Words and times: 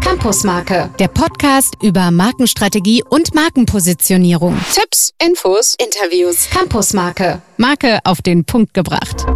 Campusmarke, 0.00 0.90
der 0.98 1.08
Podcast 1.08 1.76
über 1.82 2.10
Markenstrategie 2.10 3.02
und 3.08 3.34
Markenpositionierung. 3.34 4.58
Tipps, 4.72 5.12
Infos, 5.22 5.76
Interviews. 5.78 6.48
Campusmarke, 6.50 7.42
Marke 7.56 7.98
auf 8.04 8.22
den 8.22 8.44
Punkt 8.44 8.72
gebracht. 8.72 9.26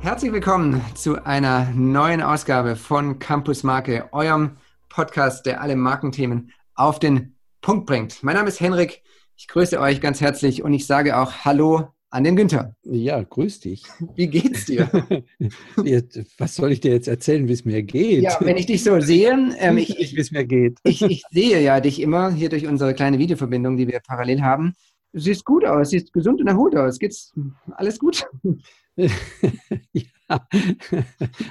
Herzlich 0.00 0.32
willkommen 0.32 0.84
zu 0.94 1.24
einer 1.24 1.70
neuen 1.74 2.22
Ausgabe 2.22 2.76
von 2.76 3.18
Campusmarke, 3.18 4.08
eurem 4.12 4.56
Podcast, 4.88 5.46
der 5.46 5.60
alle 5.60 5.76
Markenthemen 5.76 6.52
auf 6.74 6.98
den 6.98 7.36
Punkt 7.60 7.86
bringt. 7.86 8.22
Mein 8.22 8.36
Name 8.36 8.48
ist 8.48 8.60
Henrik. 8.60 9.02
Ich 9.36 9.48
grüße 9.48 9.78
euch 9.78 10.00
ganz 10.00 10.20
herzlich 10.20 10.62
und 10.62 10.72
ich 10.72 10.86
sage 10.86 11.18
auch 11.18 11.44
Hallo 11.44 11.88
an 12.12 12.24
den 12.24 12.36
Günther. 12.36 12.76
Ja, 12.84 13.22
grüß 13.22 13.60
dich. 13.60 13.84
Wie 14.16 14.28
geht's 14.28 14.66
dir? 14.66 14.88
Was 16.38 16.54
soll 16.54 16.70
ich 16.70 16.80
dir 16.80 16.92
jetzt 16.92 17.08
erzählen, 17.08 17.48
wie 17.48 17.52
es 17.52 17.64
mir 17.64 17.82
geht? 17.82 18.22
Ja, 18.22 18.36
wenn 18.40 18.56
ich 18.56 18.66
dich 18.66 18.84
so 18.84 19.00
sehe, 19.00 19.32
ähm, 19.58 19.78
ich, 19.78 19.98
ich, 19.98 20.14
wie 20.16 20.20
es 20.20 20.30
mir 20.30 20.44
geht. 20.44 20.78
Ich, 20.84 21.02
ich, 21.02 21.24
sehe 21.30 21.60
ja 21.62 21.80
dich 21.80 22.00
immer 22.00 22.30
hier 22.30 22.50
durch 22.50 22.66
unsere 22.66 22.94
kleine 22.94 23.18
Videoverbindung, 23.18 23.76
die 23.76 23.88
wir 23.88 24.00
parallel 24.00 24.42
haben. 24.42 24.74
Du 25.12 25.20
siehst 25.20 25.44
gut 25.44 25.64
aus, 25.64 25.90
siehst 25.90 26.12
gesund 26.12 26.40
und 26.40 26.46
erholt 26.46 26.76
aus. 26.76 26.98
Geht's 26.98 27.32
alles 27.72 27.98
gut? 27.98 28.26
ja, 29.92 30.48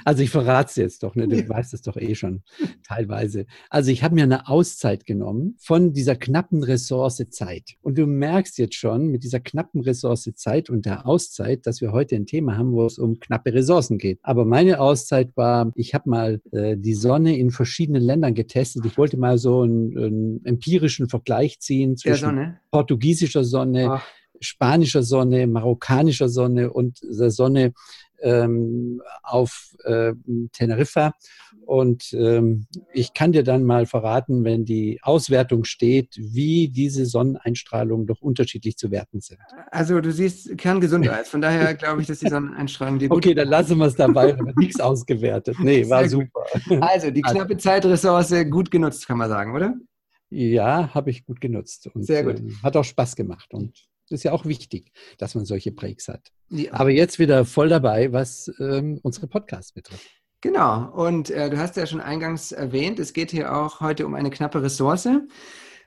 also 0.04 0.22
ich 0.22 0.30
verrate 0.30 0.70
es 0.70 0.76
jetzt 0.76 1.02
doch, 1.02 1.14
ne? 1.14 1.26
du 1.26 1.48
weißt 1.48 1.74
es 1.74 1.82
doch 1.82 1.96
eh 1.96 2.14
schon 2.14 2.42
teilweise. 2.86 3.46
Also 3.70 3.90
ich 3.90 4.02
habe 4.02 4.14
mir 4.14 4.24
eine 4.24 4.48
Auszeit 4.48 5.06
genommen 5.06 5.56
von 5.58 5.92
dieser 5.92 6.16
knappen 6.16 6.62
Ressource 6.62 7.24
Zeit. 7.30 7.74
Und 7.80 7.98
du 7.98 8.06
merkst 8.06 8.58
jetzt 8.58 8.74
schon 8.74 9.08
mit 9.08 9.24
dieser 9.24 9.40
knappen 9.40 9.80
Ressource 9.80 10.30
Zeit 10.34 10.70
und 10.70 10.86
der 10.86 11.06
Auszeit, 11.06 11.66
dass 11.66 11.80
wir 11.80 11.92
heute 11.92 12.16
ein 12.16 12.26
Thema 12.26 12.56
haben, 12.56 12.72
wo 12.72 12.86
es 12.86 12.98
um 12.98 13.18
knappe 13.18 13.52
Ressourcen 13.52 13.98
geht. 13.98 14.20
Aber 14.22 14.44
meine 14.44 14.80
Auszeit 14.80 15.36
war, 15.36 15.72
ich 15.74 15.94
habe 15.94 16.08
mal 16.10 16.40
äh, 16.52 16.76
die 16.76 16.94
Sonne 16.94 17.36
in 17.36 17.50
verschiedenen 17.50 18.02
Ländern 18.02 18.34
getestet. 18.34 18.84
Ich 18.86 18.96
wollte 18.98 19.16
mal 19.16 19.38
so 19.38 19.62
einen, 19.62 19.98
einen 19.98 20.44
empirischen 20.44 21.08
Vergleich 21.08 21.60
ziehen 21.60 21.96
zwischen 21.96 22.56
portugiesischer 22.70 23.44
Sonne, 23.44 23.88
Ach 23.90 24.06
spanischer 24.42 25.02
Sonne, 25.02 25.46
marokkanischer 25.46 26.28
Sonne 26.28 26.72
und 26.72 27.00
der 27.02 27.30
Sonne 27.30 27.72
ähm, 28.22 29.02
auf 29.22 29.74
äh, 29.84 30.12
Teneriffa. 30.52 31.12
Und 31.66 32.12
ähm, 32.12 32.66
ich 32.92 33.14
kann 33.14 33.32
dir 33.32 33.44
dann 33.44 33.64
mal 33.64 33.86
verraten, 33.86 34.44
wenn 34.44 34.64
die 34.64 34.98
Auswertung 35.02 35.64
steht, 35.64 36.16
wie 36.18 36.68
diese 36.68 37.06
Sonneneinstrahlungen 37.06 38.06
doch 38.06 38.20
unterschiedlich 38.20 38.76
zu 38.76 38.90
werten 38.90 39.20
sind. 39.20 39.38
Also 39.70 40.00
du 40.00 40.12
siehst 40.12 40.56
kerngesund 40.58 41.08
aus. 41.08 41.28
Von 41.28 41.40
daher 41.40 41.74
glaube 41.76 42.02
ich, 42.02 42.08
dass 42.08 42.18
die 42.18 42.28
Sonneneinstrahlung 42.28 42.98
dir 42.98 43.10
Okay, 43.10 43.34
dann 43.34 43.48
lassen 43.48 43.78
wir 43.78 43.86
es 43.86 43.94
dabei, 43.94 44.36
nichts 44.56 44.80
ausgewertet. 44.80 45.56
Nee, 45.60 45.88
war 45.88 46.08
super. 46.08 46.44
Also 46.80 47.10
die 47.10 47.24
also 47.24 47.36
knappe 47.36 47.56
Zeitressource 47.56 48.34
gut 48.50 48.70
genutzt, 48.70 49.06
kann 49.06 49.18
man 49.18 49.28
sagen, 49.28 49.54
oder? 49.54 49.74
Ja, 50.30 50.94
habe 50.94 51.10
ich 51.10 51.26
gut 51.26 51.40
genutzt. 51.40 51.90
Und, 51.94 52.04
Sehr 52.04 52.24
gut. 52.24 52.40
Äh, 52.40 52.52
hat 52.62 52.76
auch 52.76 52.84
Spaß 52.84 53.16
gemacht. 53.16 53.52
Und 53.52 53.86
das 54.12 54.20
ist 54.20 54.24
ja 54.24 54.32
auch 54.32 54.44
wichtig, 54.44 54.92
dass 55.18 55.34
man 55.34 55.44
solche 55.46 55.72
Breaks 55.72 56.08
hat. 56.08 56.28
Ja. 56.50 56.74
Aber 56.74 56.90
jetzt 56.90 57.18
wieder 57.18 57.44
voll 57.44 57.68
dabei, 57.68 58.12
was 58.12 58.52
ähm, 58.60 59.00
unsere 59.02 59.26
Podcasts 59.26 59.72
betrifft. 59.72 60.06
Genau. 60.42 60.90
Und 60.92 61.30
äh, 61.30 61.48
du 61.48 61.56
hast 61.56 61.76
ja 61.76 61.86
schon 61.86 62.00
eingangs 62.00 62.52
erwähnt, 62.52 62.98
es 62.98 63.12
geht 63.12 63.30
hier 63.30 63.56
auch 63.56 63.80
heute 63.80 64.04
um 64.04 64.14
eine 64.14 64.28
knappe 64.28 64.62
Ressource. 64.62 65.08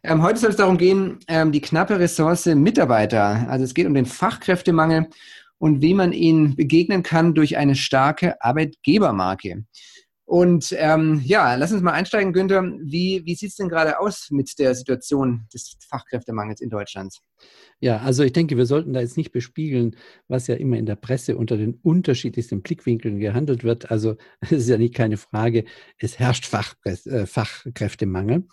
Ähm, 0.04 0.24
heute 0.24 0.40
soll 0.40 0.50
es 0.50 0.56
darum 0.56 0.78
gehen, 0.78 1.20
ähm, 1.28 1.52
die 1.52 1.62
knappe 1.62 2.00
Ressource 2.00 2.48
Mitarbeiter. 2.48 3.48
Also 3.50 3.66
es 3.66 3.74
geht 3.74 3.86
um 3.86 3.94
den 3.94 4.06
Fachkräftemangel 4.06 5.08
und 5.58 5.82
wie 5.82 5.94
man 5.94 6.14
ihnen 6.14 6.56
begegnen 6.56 7.04
kann 7.04 7.34
durch 7.34 7.58
eine 7.58 7.76
starke 7.76 8.42
Arbeitgebermarke. 8.42 9.66
Und 10.26 10.76
ähm, 10.78 11.22
ja, 11.24 11.54
lass 11.54 11.72
uns 11.72 11.84
mal 11.84 11.94
einsteigen, 11.94 12.34
Günther. 12.34 12.64
Wie, 12.82 13.22
wie 13.26 13.36
sieht 13.36 13.52
es 13.52 13.58
denn 13.58 13.70
gerade 13.70 14.00
aus 14.00 14.30
mit 14.32 14.58
der 14.58 14.74
Situation 14.74 15.46
des 15.54 15.78
Fachkräftemangels 15.88 16.62
in 16.62 16.72
Deutschland? 16.72 17.20
Ja, 17.80 17.98
also 17.98 18.24
ich 18.24 18.34
denke, 18.34 18.58
wir 18.58 18.66
sollten 18.66 18.94
da 18.94 19.02
jetzt 19.02 19.18
nicht 19.18 19.32
bespiegeln, 19.32 19.98
was 20.28 20.48
ja 20.48 20.56
immer 20.56 20.78
in 20.78 20.86
der 20.86 20.96
Presse 20.96 21.38
unter 21.38 21.58
den 21.58 21.76
unterschiedlichsten 21.84 22.62
Blickwinkeln 22.62 23.20
gehandelt 23.20 23.64
wird. 23.64 23.92
Also 23.92 24.16
es 24.40 24.52
ist 24.52 24.70
ja 24.70 24.78
nicht 24.78 24.96
keine 24.96 25.18
Frage, 25.18 25.66
es 26.00 26.18
herrscht 26.18 26.46
Fachpress, 26.46 27.06
äh, 27.06 27.28
Fachkräftemangel. 27.28 28.46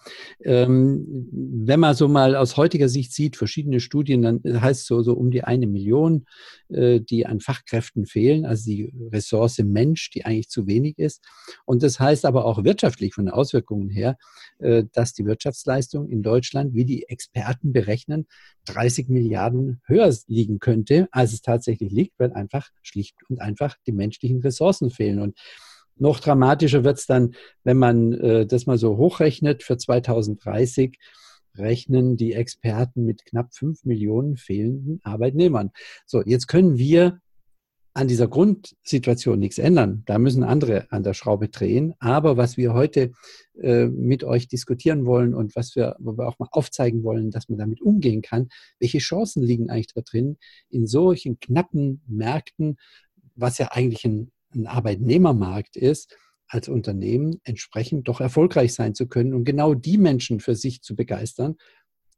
Ähm, 0.44 1.28
wenn 1.30 1.80
man 1.80 1.94
so 1.94 2.08
mal 2.08 2.36
aus 2.36 2.56
heutiger 2.56 2.88
Sicht 2.88 3.14
sieht, 3.14 3.36
verschiedene 3.36 3.80
Studien, 3.80 4.22
dann 4.22 4.42
heißt 4.44 4.82
es 4.82 4.86
so, 4.86 5.02
so 5.02 5.14
um 5.14 5.30
die 5.30 5.44
eine 5.44 5.66
Million, 5.66 6.26
äh, 6.68 7.00
die 7.00 7.24
an 7.24 7.40
Fachkräften 7.40 8.04
fehlen, 8.04 8.44
also 8.44 8.64
die 8.66 8.92
Ressource 9.10 9.58
Mensch, 9.58 10.10
die 10.10 10.24
eigentlich 10.24 10.48
zu 10.48 10.66
wenig 10.66 10.98
ist. 10.98 11.24
Und 11.64 11.82
das 11.82 12.00
heißt 12.00 12.24
aber 12.24 12.44
auch 12.44 12.64
wirtschaftlich 12.64 13.14
von 13.14 13.26
den 13.26 13.34
Auswirkungen 13.34 13.88
her, 13.88 14.16
äh, 14.58 14.84
dass 14.92 15.12
die 15.12 15.24
Wirtschaftsleistung 15.24 16.08
in 16.08 16.22
Deutschland, 16.22 16.74
wie 16.74 16.84
die 16.84 17.08
Experten 17.08 17.72
berechnen, 17.72 18.26
30 18.66 19.08
Milliarden 19.08 19.80
höher 19.86 20.12
liegen 20.26 20.58
könnte, 20.58 21.08
als 21.12 21.32
es 21.32 21.42
tatsächlich 21.42 21.92
liegt, 21.92 22.18
weil 22.18 22.32
einfach 22.32 22.68
schlicht 22.82 23.16
und 23.28 23.40
einfach 23.40 23.76
die 23.86 23.92
menschlichen 23.92 24.40
Ressourcen 24.40 24.90
fehlen. 24.90 25.20
Und 25.20 25.38
noch 25.96 26.20
dramatischer 26.20 26.84
wird 26.84 26.98
es 26.98 27.06
dann, 27.06 27.34
wenn 27.64 27.76
man 27.76 28.12
äh, 28.14 28.46
das 28.46 28.66
mal 28.66 28.78
so 28.78 28.96
hochrechnet 28.96 29.62
für 29.62 29.76
2030 29.76 30.98
rechnen 31.56 32.16
die 32.16 32.32
Experten 32.32 33.04
mit 33.04 33.24
knapp 33.24 33.54
fünf 33.54 33.84
Millionen 33.84 34.36
fehlenden 34.36 35.00
Arbeitnehmern. 35.02 35.70
So, 36.06 36.22
jetzt 36.22 36.48
können 36.48 36.78
wir 36.78 37.20
an 37.94 38.08
dieser 38.08 38.28
Grundsituation 38.28 39.38
nichts 39.38 39.58
ändern. 39.58 40.02
Da 40.06 40.18
müssen 40.18 40.42
andere 40.42 40.90
an 40.90 41.02
der 41.02 41.14
Schraube 41.14 41.48
drehen. 41.48 41.94
Aber 41.98 42.36
was 42.36 42.56
wir 42.56 42.72
heute 42.72 43.12
äh, 43.60 43.86
mit 43.86 44.24
euch 44.24 44.48
diskutieren 44.48 45.04
wollen 45.04 45.34
und 45.34 45.54
was 45.56 45.76
wir, 45.76 45.96
wo 45.98 46.16
wir 46.16 46.26
auch 46.26 46.38
mal 46.38 46.48
aufzeigen 46.52 47.04
wollen, 47.04 47.30
dass 47.30 47.48
man 47.48 47.58
damit 47.58 47.82
umgehen 47.82 48.22
kann, 48.22 48.48
welche 48.78 48.98
Chancen 48.98 49.42
liegen 49.42 49.68
eigentlich 49.68 49.92
da 49.94 50.00
drin, 50.00 50.38
in 50.70 50.86
solchen 50.86 51.38
knappen 51.38 52.02
Märkten, 52.06 52.76
was 53.34 53.58
ja 53.58 53.68
eigentlich 53.72 54.04
ein, 54.04 54.32
ein 54.54 54.66
Arbeitnehmermarkt 54.66 55.76
ist, 55.76 56.16
als 56.48 56.68
Unternehmen 56.68 57.40
entsprechend 57.44 58.08
doch 58.08 58.20
erfolgreich 58.20 58.74
sein 58.74 58.94
zu 58.94 59.06
können 59.06 59.32
und 59.34 59.44
genau 59.44 59.74
die 59.74 59.98
Menschen 59.98 60.40
für 60.40 60.54
sich 60.54 60.82
zu 60.82 60.94
begeistern, 60.94 61.56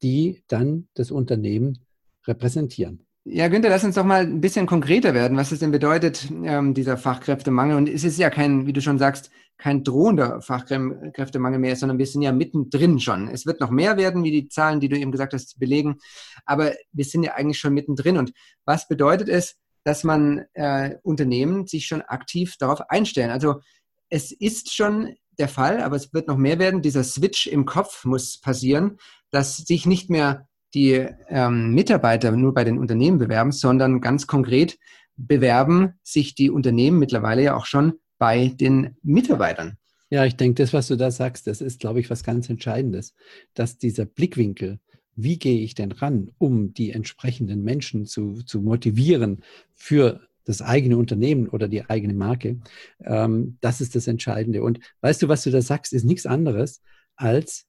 die 0.02 0.42
dann 0.48 0.88
das 0.94 1.10
Unternehmen 1.10 1.78
repräsentieren. 2.26 3.06
Ja, 3.26 3.48
Günther, 3.48 3.70
lass 3.70 3.84
uns 3.84 3.94
doch 3.94 4.04
mal 4.04 4.20
ein 4.20 4.42
bisschen 4.42 4.66
konkreter 4.66 5.14
werden, 5.14 5.38
was 5.38 5.50
es 5.50 5.58
denn 5.58 5.70
bedeutet, 5.70 6.28
ähm, 6.44 6.74
dieser 6.74 6.98
Fachkräftemangel. 6.98 7.74
Und 7.78 7.88
es 7.88 8.04
ist 8.04 8.18
ja 8.18 8.28
kein, 8.28 8.66
wie 8.66 8.74
du 8.74 8.82
schon 8.82 8.98
sagst, 8.98 9.30
kein 9.56 9.82
drohender 9.82 10.42
Fachkräftemangel 10.42 11.58
mehr, 11.58 11.74
sondern 11.74 11.96
wir 11.96 12.06
sind 12.06 12.20
ja 12.20 12.32
mittendrin 12.32 13.00
schon. 13.00 13.28
Es 13.28 13.46
wird 13.46 13.60
noch 13.60 13.70
mehr 13.70 13.96
werden, 13.96 14.24
wie 14.24 14.30
die 14.30 14.48
Zahlen, 14.48 14.78
die 14.80 14.90
du 14.90 14.98
eben 14.98 15.10
gesagt 15.10 15.32
hast, 15.32 15.58
belegen. 15.58 15.96
Aber 16.44 16.72
wir 16.92 17.04
sind 17.06 17.22
ja 17.22 17.32
eigentlich 17.32 17.58
schon 17.58 17.72
mittendrin. 17.72 18.18
Und 18.18 18.32
was 18.66 18.88
bedeutet 18.88 19.30
es, 19.30 19.56
dass 19.84 20.04
man 20.04 20.44
äh, 20.52 20.96
Unternehmen 21.02 21.66
sich 21.66 21.86
schon 21.86 22.02
aktiv 22.02 22.56
darauf 22.58 22.90
einstellen? 22.90 23.30
Also 23.30 23.60
es 24.10 24.32
ist 24.32 24.74
schon 24.74 25.14
der 25.38 25.48
Fall, 25.48 25.80
aber 25.80 25.96
es 25.96 26.12
wird 26.12 26.28
noch 26.28 26.36
mehr 26.36 26.58
werden. 26.58 26.82
Dieser 26.82 27.04
Switch 27.04 27.46
im 27.46 27.64
Kopf 27.64 28.04
muss 28.04 28.38
passieren, 28.38 28.98
dass 29.30 29.56
sich 29.56 29.86
nicht 29.86 30.10
mehr 30.10 30.46
die 30.74 31.06
ähm, 31.28 31.72
Mitarbeiter 31.72 32.32
nur 32.32 32.52
bei 32.52 32.64
den 32.64 32.78
Unternehmen 32.78 33.18
bewerben, 33.18 33.52
sondern 33.52 34.00
ganz 34.00 34.26
konkret 34.26 34.78
bewerben 35.16 35.94
sich 36.02 36.34
die 36.34 36.50
Unternehmen 36.50 36.98
mittlerweile 36.98 37.42
ja 37.42 37.56
auch 37.56 37.66
schon 37.66 37.94
bei 38.18 38.48
den 38.48 38.96
Mitarbeitern. 39.02 39.78
Ja, 40.10 40.24
ich 40.24 40.36
denke, 40.36 40.62
das, 40.62 40.72
was 40.72 40.88
du 40.88 40.96
da 40.96 41.10
sagst, 41.10 41.46
das 41.46 41.60
ist, 41.60 41.80
glaube 41.80 42.00
ich, 42.00 42.10
was 42.10 42.24
ganz 42.24 42.48
Entscheidendes, 42.48 43.14
dass 43.54 43.78
dieser 43.78 44.04
Blickwinkel, 44.04 44.80
wie 45.16 45.38
gehe 45.38 45.60
ich 45.60 45.74
denn 45.74 45.92
ran, 45.92 46.30
um 46.38 46.74
die 46.74 46.90
entsprechenden 46.90 47.62
Menschen 47.62 48.06
zu, 48.06 48.42
zu 48.44 48.60
motivieren 48.60 49.42
für 49.74 50.20
das 50.44 50.60
eigene 50.60 50.98
Unternehmen 50.98 51.48
oder 51.48 51.68
die 51.68 51.88
eigene 51.88 52.14
Marke, 52.14 52.60
ähm, 53.02 53.56
das 53.60 53.80
ist 53.80 53.94
das 53.94 54.06
Entscheidende. 54.06 54.62
Und 54.62 54.80
weißt 55.00 55.22
du, 55.22 55.28
was 55.28 55.42
du 55.42 55.50
da 55.50 55.62
sagst, 55.62 55.92
ist 55.92 56.04
nichts 56.04 56.26
anderes 56.26 56.82
als 57.16 57.66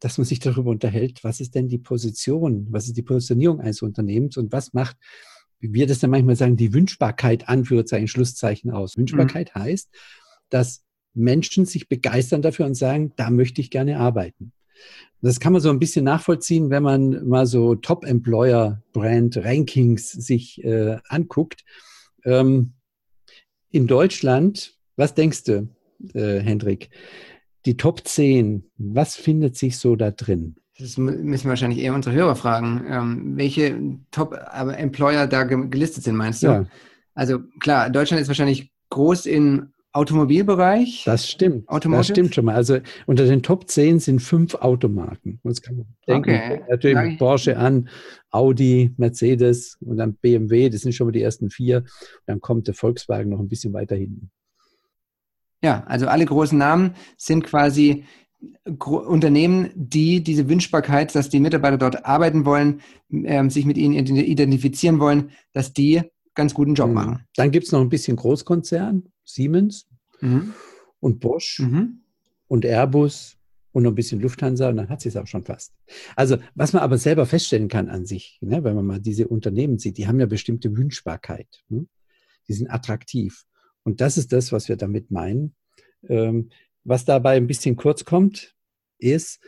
dass 0.00 0.18
man 0.18 0.24
sich 0.24 0.40
darüber 0.40 0.70
unterhält, 0.70 1.22
was 1.22 1.40
ist 1.40 1.54
denn 1.54 1.68
die 1.68 1.78
Position, 1.78 2.66
was 2.70 2.86
ist 2.86 2.96
die 2.96 3.02
Positionierung 3.02 3.60
eines 3.60 3.82
Unternehmens 3.82 4.36
und 4.36 4.50
was 4.52 4.72
macht, 4.72 4.96
wie 5.60 5.72
wir 5.74 5.86
das 5.86 6.00
dann 6.00 6.10
manchmal 6.10 6.34
sagen, 6.36 6.56
die 6.56 6.72
Wünschbarkeit, 6.72 7.48
Anführungszeichen, 7.48 8.08
Schlusszeichen 8.08 8.70
aus. 8.70 8.96
Wünschbarkeit 8.96 9.54
mhm. 9.54 9.60
heißt, 9.60 9.90
dass 10.48 10.82
Menschen 11.12 11.66
sich 11.66 11.88
begeistern 11.88 12.40
dafür 12.42 12.66
und 12.66 12.74
sagen, 12.74 13.12
da 13.16 13.30
möchte 13.30 13.60
ich 13.60 13.70
gerne 13.70 13.98
arbeiten. 13.98 14.52
Das 15.20 15.38
kann 15.38 15.52
man 15.52 15.60
so 15.60 15.68
ein 15.68 15.78
bisschen 15.78 16.06
nachvollziehen, 16.06 16.70
wenn 16.70 16.82
man 16.82 17.28
mal 17.28 17.44
so 17.46 17.74
Top-Employer-Brand-Rankings 17.74 20.12
sich 20.12 20.64
äh, 20.64 20.96
anguckt. 21.08 21.66
Ähm, 22.24 22.72
in 23.70 23.86
Deutschland, 23.86 24.78
was 24.96 25.14
denkst 25.14 25.44
du, 25.44 25.68
äh, 26.14 26.40
Hendrik? 26.40 26.88
Die 27.66 27.76
Top 27.76 28.06
10, 28.06 28.64
was 28.76 29.16
findet 29.16 29.56
sich 29.56 29.78
so 29.78 29.96
da 29.96 30.10
drin? 30.10 30.56
Das 30.78 30.96
müssen 30.96 31.44
wir 31.44 31.50
wahrscheinlich 31.50 31.80
eher 31.80 31.94
unsere 31.94 32.14
Hörer 32.14 32.36
fragen, 32.36 32.84
ähm, 32.88 33.36
welche 33.36 33.78
Top-Employer 34.10 35.26
da 35.26 35.44
gelistet 35.44 36.04
sind, 36.04 36.16
meinst 36.16 36.42
du? 36.42 36.46
Ja. 36.46 36.66
Also 37.14 37.40
klar, 37.60 37.90
Deutschland 37.90 38.22
ist 38.22 38.28
wahrscheinlich 38.28 38.72
groß 38.88 39.26
in 39.26 39.72
Automobilbereich? 39.92 41.02
Das 41.04 41.28
stimmt. 41.28 41.68
Automotive? 41.68 41.98
Das 41.98 42.06
stimmt 42.06 42.34
schon 42.34 42.44
mal. 42.44 42.54
Also 42.54 42.78
unter 43.06 43.26
den 43.26 43.42
Top 43.42 43.68
10 43.68 43.98
sind 43.98 44.20
fünf 44.20 44.54
Automarken. 44.54 45.40
Das 45.42 45.60
kann 45.60 45.76
man 45.76 45.86
denken. 46.06 46.30
Okay. 46.30 46.60
Natürlich 46.68 47.18
Porsche 47.18 47.56
an, 47.56 47.88
Audi, 48.30 48.94
Mercedes 48.96 49.76
und 49.80 49.96
dann 49.96 50.14
BMW. 50.14 50.70
Das 50.70 50.82
sind 50.82 50.94
schon 50.94 51.08
mal 51.08 51.12
die 51.12 51.22
ersten 51.22 51.50
vier. 51.50 51.84
Dann 52.26 52.40
kommt 52.40 52.68
der 52.68 52.74
Volkswagen 52.74 53.30
noch 53.30 53.40
ein 53.40 53.48
bisschen 53.48 53.72
weiter 53.72 53.96
hinten. 53.96 54.30
Ja, 55.62 55.84
also 55.86 56.06
alle 56.06 56.24
großen 56.24 56.56
Namen 56.56 56.94
sind 57.16 57.44
quasi 57.44 58.04
Unternehmen, 58.78 59.70
die 59.74 60.22
diese 60.22 60.48
Wünschbarkeit, 60.48 61.14
dass 61.14 61.28
die 61.28 61.40
Mitarbeiter 61.40 61.76
dort 61.76 62.06
arbeiten 62.06 62.46
wollen, 62.46 62.80
äh, 63.10 63.48
sich 63.50 63.66
mit 63.66 63.76
ihnen 63.76 63.94
identifizieren 63.94 64.98
wollen, 64.98 65.30
dass 65.52 65.74
die 65.74 66.02
ganz 66.34 66.54
guten 66.54 66.74
Job 66.74 66.88
mhm. 66.88 66.94
machen. 66.94 67.26
Dann 67.36 67.50
gibt 67.50 67.66
es 67.66 67.72
noch 67.72 67.80
ein 67.80 67.90
bisschen 67.90 68.16
Großkonzern, 68.16 69.04
Siemens 69.24 69.88
mhm. 70.20 70.54
und 71.00 71.20
Bosch 71.20 71.58
mhm. 71.58 72.00
und 72.48 72.64
Airbus 72.64 73.36
und 73.72 73.82
noch 73.82 73.92
ein 73.92 73.96
bisschen 73.96 74.20
Lufthansa 74.20 74.68
und 74.68 74.76
dann 74.76 74.88
hat 74.88 75.00
sie 75.00 75.10
es 75.10 75.16
auch 75.16 75.26
schon 75.26 75.44
fast. 75.44 75.74
Also 76.16 76.38
was 76.54 76.72
man 76.72 76.82
aber 76.82 76.98
selber 76.98 77.26
feststellen 77.26 77.68
kann 77.68 77.88
an 77.88 78.06
sich, 78.06 78.38
ne, 78.40 78.64
wenn 78.64 78.74
man 78.74 78.86
mal 78.86 79.00
diese 79.00 79.28
Unternehmen 79.28 79.78
sieht, 79.78 79.98
die 79.98 80.06
haben 80.06 80.18
ja 80.18 80.26
bestimmte 80.26 80.76
Wünschbarkeit. 80.76 81.62
Hm? 81.68 81.88
Die 82.48 82.52
sind 82.52 82.68
attraktiv. 82.68 83.44
Und 83.90 84.00
das 84.00 84.16
ist 84.16 84.32
das, 84.32 84.52
was 84.52 84.68
wir 84.68 84.76
damit 84.76 85.10
meinen. 85.10 85.56
Ähm, 86.08 86.50
was 86.84 87.04
dabei 87.04 87.36
ein 87.36 87.48
bisschen 87.48 87.74
kurz 87.74 88.04
kommt, 88.04 88.54
ist, 88.98 89.40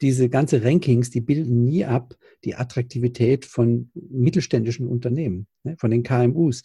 diese 0.00 0.30
ganze 0.30 0.64
Rankings, 0.64 1.10
die 1.10 1.20
bilden 1.20 1.64
nie 1.64 1.84
ab 1.84 2.16
die 2.42 2.54
Attraktivität 2.54 3.44
von 3.44 3.90
mittelständischen 3.92 4.88
Unternehmen, 4.88 5.46
ne, 5.64 5.76
von 5.76 5.90
den 5.90 6.02
KMUs, 6.02 6.62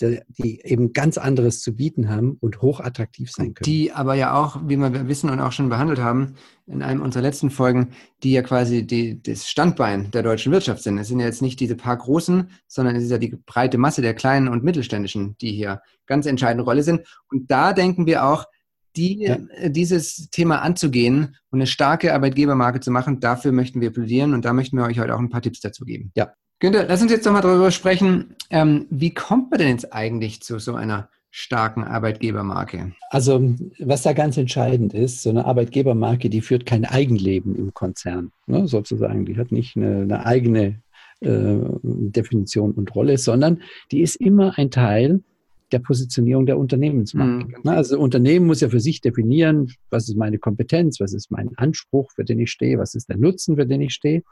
die, 0.00 0.20
die, 0.28 0.60
eben 0.62 0.92
ganz 0.92 1.18
anderes 1.18 1.60
zu 1.60 1.74
bieten 1.74 2.08
haben 2.08 2.36
und 2.40 2.62
hochattraktiv 2.62 3.30
sein 3.30 3.54
können. 3.54 3.64
Die 3.64 3.92
aber 3.92 4.14
ja 4.14 4.34
auch, 4.34 4.60
wie 4.66 4.76
wir 4.76 5.08
wissen 5.08 5.30
und 5.30 5.40
auch 5.40 5.52
schon 5.52 5.68
behandelt 5.68 5.98
haben, 5.98 6.34
in 6.66 6.82
einem 6.82 7.02
unserer 7.02 7.22
letzten 7.22 7.50
Folgen, 7.50 7.92
die 8.22 8.32
ja 8.32 8.42
quasi 8.42 8.86
die, 8.86 9.22
das 9.22 9.48
Standbein 9.48 10.10
der 10.10 10.22
deutschen 10.22 10.52
Wirtschaft 10.52 10.82
sind. 10.82 10.98
Es 10.98 11.08
sind 11.08 11.20
ja 11.20 11.26
jetzt 11.26 11.42
nicht 11.42 11.60
diese 11.60 11.76
paar 11.76 11.96
großen, 11.96 12.50
sondern 12.66 12.96
es 12.96 13.04
ist 13.04 13.10
ja 13.10 13.18
die 13.18 13.36
breite 13.46 13.78
Masse 13.78 14.02
der 14.02 14.14
kleinen 14.14 14.48
und 14.48 14.64
mittelständischen, 14.64 15.36
die 15.40 15.52
hier 15.52 15.80
ganz 16.06 16.26
entscheidende 16.26 16.64
Rolle 16.64 16.82
sind. 16.82 17.06
Und 17.30 17.50
da 17.50 17.72
denken 17.72 18.06
wir 18.06 18.26
auch, 18.26 18.46
die, 18.96 19.24
ja. 19.24 19.36
Dieses 19.68 20.30
Thema 20.30 20.62
anzugehen 20.62 21.36
und 21.50 21.58
eine 21.58 21.66
starke 21.66 22.14
Arbeitgebermarke 22.14 22.80
zu 22.80 22.90
machen, 22.90 23.20
dafür 23.20 23.52
möchten 23.52 23.80
wir 23.80 23.92
plädieren 23.92 24.32
und 24.32 24.44
da 24.44 24.52
möchten 24.52 24.76
wir 24.76 24.84
euch 24.84 24.98
heute 24.98 25.14
auch 25.14 25.18
ein 25.18 25.28
paar 25.28 25.42
Tipps 25.42 25.60
dazu 25.60 25.84
geben. 25.84 26.12
Ja. 26.14 26.32
Günther, 26.58 26.86
lass 26.88 27.02
uns 27.02 27.12
jetzt 27.12 27.26
nochmal 27.26 27.42
darüber 27.42 27.70
sprechen, 27.70 28.34
ähm, 28.50 28.86
wie 28.88 29.12
kommt 29.12 29.50
man 29.50 29.58
denn 29.58 29.68
jetzt 29.68 29.92
eigentlich 29.92 30.40
zu 30.40 30.58
so 30.58 30.74
einer 30.74 31.10
starken 31.30 31.84
Arbeitgebermarke? 31.84 32.92
Also, 33.10 33.54
was 33.78 34.02
da 34.02 34.14
ganz 34.14 34.38
entscheidend 34.38 34.94
ist, 34.94 35.22
so 35.22 35.28
eine 35.28 35.44
Arbeitgebermarke, 35.44 36.30
die 36.30 36.40
führt 36.40 36.64
kein 36.64 36.86
Eigenleben 36.86 37.54
im 37.56 37.74
Konzern, 37.74 38.32
ne, 38.46 38.66
sozusagen. 38.68 39.26
Die 39.26 39.36
hat 39.36 39.52
nicht 39.52 39.76
eine, 39.76 40.02
eine 40.02 40.24
eigene 40.24 40.80
äh, 41.20 41.58
Definition 41.82 42.72
und 42.72 42.94
Rolle, 42.94 43.18
sondern 43.18 43.60
die 43.92 44.00
ist 44.00 44.16
immer 44.16 44.56
ein 44.56 44.70
Teil 44.70 45.22
der 45.72 45.80
Positionierung 45.80 46.46
der 46.46 46.58
Unternehmensmarke. 46.58 47.58
Mhm. 47.62 47.68
Also 47.68 47.98
Unternehmen 47.98 48.46
muss 48.46 48.60
ja 48.60 48.70
für 48.70 48.80
sich 48.80 49.00
definieren, 49.02 49.72
was 49.90 50.08
ist 50.08 50.16
meine 50.16 50.38
Kompetenz, 50.38 51.00
was 51.00 51.12
ist 51.12 51.30
mein 51.30 51.50
Anspruch, 51.56 52.12
für 52.12 52.24
den 52.24 52.38
ich 52.38 52.50
stehe, 52.50 52.78
was 52.78 52.94
ist 52.94 53.10
der 53.10 53.18
Nutzen, 53.18 53.56
für 53.56 53.66
den 53.66 53.82
ich 53.82 53.92
stehe. 53.92 54.22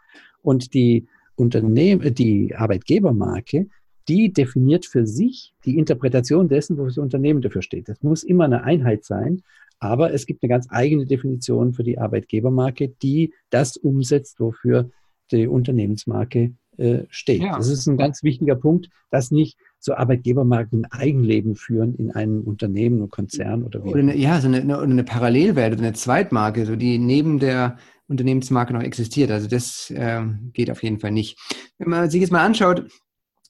Und 0.43 0.73
die 0.75 1.07
Unternehmen, 1.37 2.15
die 2.15 2.55
Arbeitgebermarke, 2.55 3.69
die 4.09 4.33
definiert 4.33 4.87
für 4.87 5.07
sich 5.07 5.55
die 5.65 5.79
Interpretation 5.79 6.49
dessen, 6.49 6.77
wo 6.79 6.85
das 6.85 6.99
Unternehmen 6.99 7.41
dafür 7.41 7.63
steht. 7.63 7.89
Das 7.89 8.03
muss 8.03 8.23
immer 8.23 8.45
eine 8.45 8.65
Einheit 8.65 9.05
sein, 9.05 9.43
aber 9.79 10.13
es 10.13 10.27
gibt 10.27 10.43
eine 10.43 10.51
ganz 10.51 10.67
eigene 10.71 11.07
Definition 11.07 11.73
für 11.73 11.85
die 11.85 11.99
Arbeitgebermarke, 11.99 12.89
die 13.03 13.33
das 13.51 13.77
umsetzt, 13.77 14.41
wofür 14.41 14.91
die 15.31 15.47
Unternehmensmarke 15.47 16.53
äh, 16.77 17.05
steht. 17.09 17.43
Ja. 17.43 17.57
Das 17.57 17.69
ist 17.69 17.87
ein 17.87 17.97
ganz 17.97 18.23
wichtiger 18.23 18.57
Punkt, 18.57 18.89
dass 19.11 19.31
nicht 19.31 19.59
so 19.79 19.95
Arbeitgebermarken 19.95 20.85
ein 20.85 20.93
Eigenleben 20.93 21.55
führen 21.55 21.95
in 21.95 22.11
einem 22.11 22.43
Unternehmen 22.43 23.01
und 23.01 23.11
Konzern 23.11 23.63
oder 23.63 23.85
wie. 23.85 23.91
Oder 23.91 24.01
eine, 24.01 24.17
ja, 24.17 24.41
so 24.41 24.49
eine, 24.49 24.61
eine, 24.61 24.79
eine 24.79 25.05
Parallelwelt 25.05 25.79
eine 25.79 25.93
Zweitmarke, 25.93 26.67
so 26.67 26.77
die 26.77 26.99
neben 26.99 27.39
der 27.39 27.77
Unternehmensmarke 28.09 28.73
noch 28.73 28.83
existiert. 28.83 29.31
Also 29.31 29.49
das 29.49 29.91
äh, 29.91 30.23
geht 30.53 30.71
auf 30.71 30.83
jeden 30.83 31.01
Fall 31.01 31.11
nicht. 31.11 31.39
Wenn 31.79 31.91
man 31.91 32.11
sich 32.11 32.21
jetzt 32.21 32.33
mal 32.33 32.45
anschaut, 32.45 32.87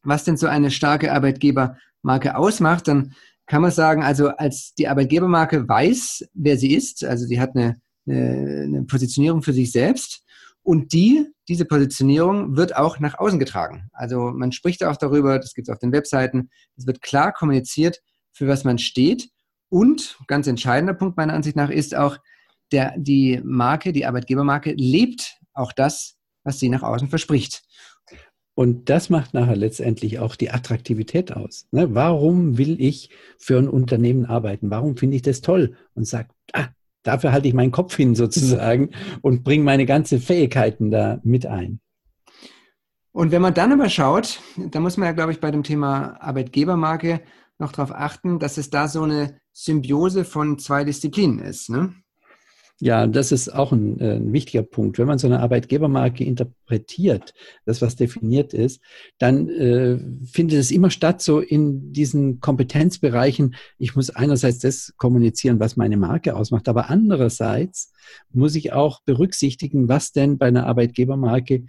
was 0.02 0.24
denn 0.24 0.36
so 0.36 0.46
eine 0.46 0.70
starke 0.70 1.12
Arbeitgebermarke 1.12 2.36
ausmacht, 2.36 2.88
dann 2.88 3.14
kann 3.46 3.62
man 3.62 3.70
sagen, 3.70 4.02
also 4.02 4.28
als 4.28 4.74
die 4.74 4.88
Arbeitgebermarke 4.88 5.68
weiß, 5.68 6.28
wer 6.34 6.56
sie 6.56 6.74
ist, 6.74 7.04
also 7.04 7.26
sie 7.26 7.40
hat 7.40 7.54
eine, 7.54 7.80
eine, 8.06 8.62
eine 8.64 8.82
Positionierung 8.84 9.42
für 9.42 9.52
sich 9.52 9.72
selbst 9.72 10.24
und 10.62 10.94
die, 10.94 11.26
diese 11.46 11.66
Positionierung 11.66 12.56
wird 12.56 12.74
auch 12.74 12.98
nach 12.98 13.18
außen 13.18 13.38
getragen. 13.38 13.90
Also 13.92 14.32
man 14.34 14.50
spricht 14.50 14.82
auch 14.82 14.96
darüber, 14.96 15.38
das 15.38 15.52
gibt 15.52 15.68
es 15.68 15.72
auf 15.72 15.78
den 15.78 15.92
Webseiten, 15.92 16.48
es 16.76 16.86
wird 16.86 17.02
klar 17.02 17.32
kommuniziert, 17.32 18.00
für 18.32 18.48
was 18.48 18.64
man 18.64 18.78
steht. 18.78 19.28
Und 19.68 20.18
ganz 20.26 20.46
entscheidender 20.46 20.94
Punkt 20.94 21.16
meiner 21.16 21.34
Ansicht 21.34 21.56
nach 21.56 21.68
ist 21.68 21.94
auch, 21.94 22.18
der, 22.74 22.94
die 22.98 23.40
Marke, 23.44 23.92
die 23.92 24.04
Arbeitgebermarke 24.04 24.74
lebt 24.76 25.38
auch 25.54 25.72
das, 25.72 26.16
was 26.42 26.58
sie 26.58 26.68
nach 26.68 26.82
außen 26.82 27.08
verspricht. 27.08 27.62
Und 28.56 28.88
das 28.88 29.10
macht 29.10 29.34
nachher 29.34 29.56
letztendlich 29.56 30.18
auch 30.18 30.36
die 30.36 30.50
Attraktivität 30.50 31.32
aus. 31.32 31.66
Ne? 31.72 31.94
Warum 31.94 32.58
will 32.58 32.80
ich 32.80 33.10
für 33.38 33.58
ein 33.58 33.68
Unternehmen 33.68 34.26
arbeiten? 34.26 34.70
Warum 34.70 34.96
finde 34.96 35.16
ich 35.16 35.22
das 35.22 35.40
toll? 35.40 35.76
Und 35.94 36.06
sage, 36.06 36.28
ah, 36.52 36.68
dafür 37.02 37.32
halte 37.32 37.48
ich 37.48 37.54
meinen 37.54 37.72
Kopf 37.72 37.96
hin 37.96 38.14
sozusagen 38.16 38.90
und 39.22 39.42
bringe 39.42 39.64
meine 39.64 39.86
ganzen 39.86 40.20
Fähigkeiten 40.20 40.90
da 40.90 41.20
mit 41.24 41.46
ein. 41.46 41.80
Und 43.12 43.30
wenn 43.30 43.42
man 43.42 43.54
dann 43.54 43.72
aber 43.72 43.88
schaut, 43.88 44.40
da 44.56 44.80
muss 44.80 44.96
man 44.96 45.06
ja, 45.06 45.12
glaube 45.12 45.32
ich, 45.32 45.40
bei 45.40 45.52
dem 45.52 45.62
Thema 45.62 46.20
Arbeitgebermarke 46.20 47.20
noch 47.58 47.70
darauf 47.70 47.92
achten, 47.92 48.40
dass 48.40 48.56
es 48.56 48.70
da 48.70 48.88
so 48.88 49.02
eine 49.02 49.38
Symbiose 49.52 50.24
von 50.24 50.58
zwei 50.58 50.82
Disziplinen 50.82 51.38
ist. 51.38 51.70
Ne? 51.70 51.94
Ja, 52.80 53.06
das 53.06 53.30
ist 53.30 53.54
auch 53.54 53.70
ein, 53.70 54.00
äh, 54.00 54.16
ein, 54.16 54.32
wichtiger 54.32 54.64
Punkt. 54.64 54.98
Wenn 54.98 55.06
man 55.06 55.18
so 55.18 55.28
eine 55.28 55.38
Arbeitgebermarke 55.38 56.24
interpretiert, 56.24 57.32
das 57.64 57.80
was 57.80 57.94
definiert 57.94 58.52
ist, 58.52 58.80
dann 59.18 59.48
äh, 59.48 59.98
findet 60.26 60.58
es 60.58 60.72
immer 60.72 60.90
statt 60.90 61.22
so 61.22 61.38
in 61.38 61.92
diesen 61.92 62.40
Kompetenzbereichen. 62.40 63.54
Ich 63.78 63.94
muss 63.94 64.10
einerseits 64.10 64.58
das 64.58 64.92
kommunizieren, 64.96 65.60
was 65.60 65.76
meine 65.76 65.96
Marke 65.96 66.34
ausmacht, 66.34 66.68
aber 66.68 66.90
andererseits 66.90 67.92
muss 68.32 68.56
ich 68.56 68.72
auch 68.72 69.00
berücksichtigen, 69.04 69.88
was 69.88 70.10
denn 70.10 70.36
bei 70.36 70.46
einer 70.46 70.66
Arbeitgebermarke 70.66 71.66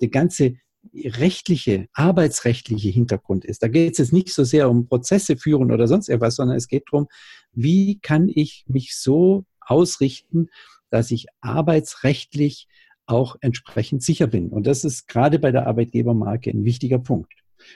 der 0.00 0.08
ganze 0.08 0.56
rechtliche, 0.92 1.86
arbeitsrechtliche 1.92 2.88
Hintergrund 2.88 3.44
ist. 3.44 3.62
Da 3.62 3.68
geht 3.68 3.92
es 3.92 3.98
jetzt 3.98 4.12
nicht 4.12 4.30
so 4.30 4.42
sehr 4.42 4.68
um 4.70 4.88
Prozesse 4.88 5.36
führen 5.36 5.70
oder 5.70 5.86
sonst 5.86 6.08
etwas, 6.08 6.36
sondern 6.36 6.56
es 6.56 6.66
geht 6.66 6.84
darum, 6.90 7.06
wie 7.52 8.00
kann 8.00 8.28
ich 8.28 8.64
mich 8.68 8.96
so 8.96 9.44
ausrichten, 9.68 10.48
dass 10.90 11.10
ich 11.10 11.26
arbeitsrechtlich 11.40 12.68
auch 13.06 13.36
entsprechend 13.40 14.02
sicher 14.02 14.26
bin. 14.26 14.48
Und 14.48 14.66
das 14.66 14.84
ist 14.84 15.08
gerade 15.08 15.38
bei 15.38 15.50
der 15.50 15.66
Arbeitgebermarke 15.66 16.50
ein 16.50 16.64
wichtiger 16.64 16.98
Punkt. 16.98 17.32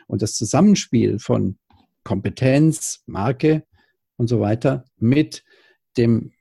Und 0.07 0.23
das 0.23 0.35
Zusammenspiel 0.35 1.19
von 1.19 1.59
Kompetenz, 2.05 3.03
Marke 3.07 3.65
und 4.17 4.29
so 4.29 4.41
weiter 4.41 4.85
mit 4.99 5.45
dem 5.97 6.33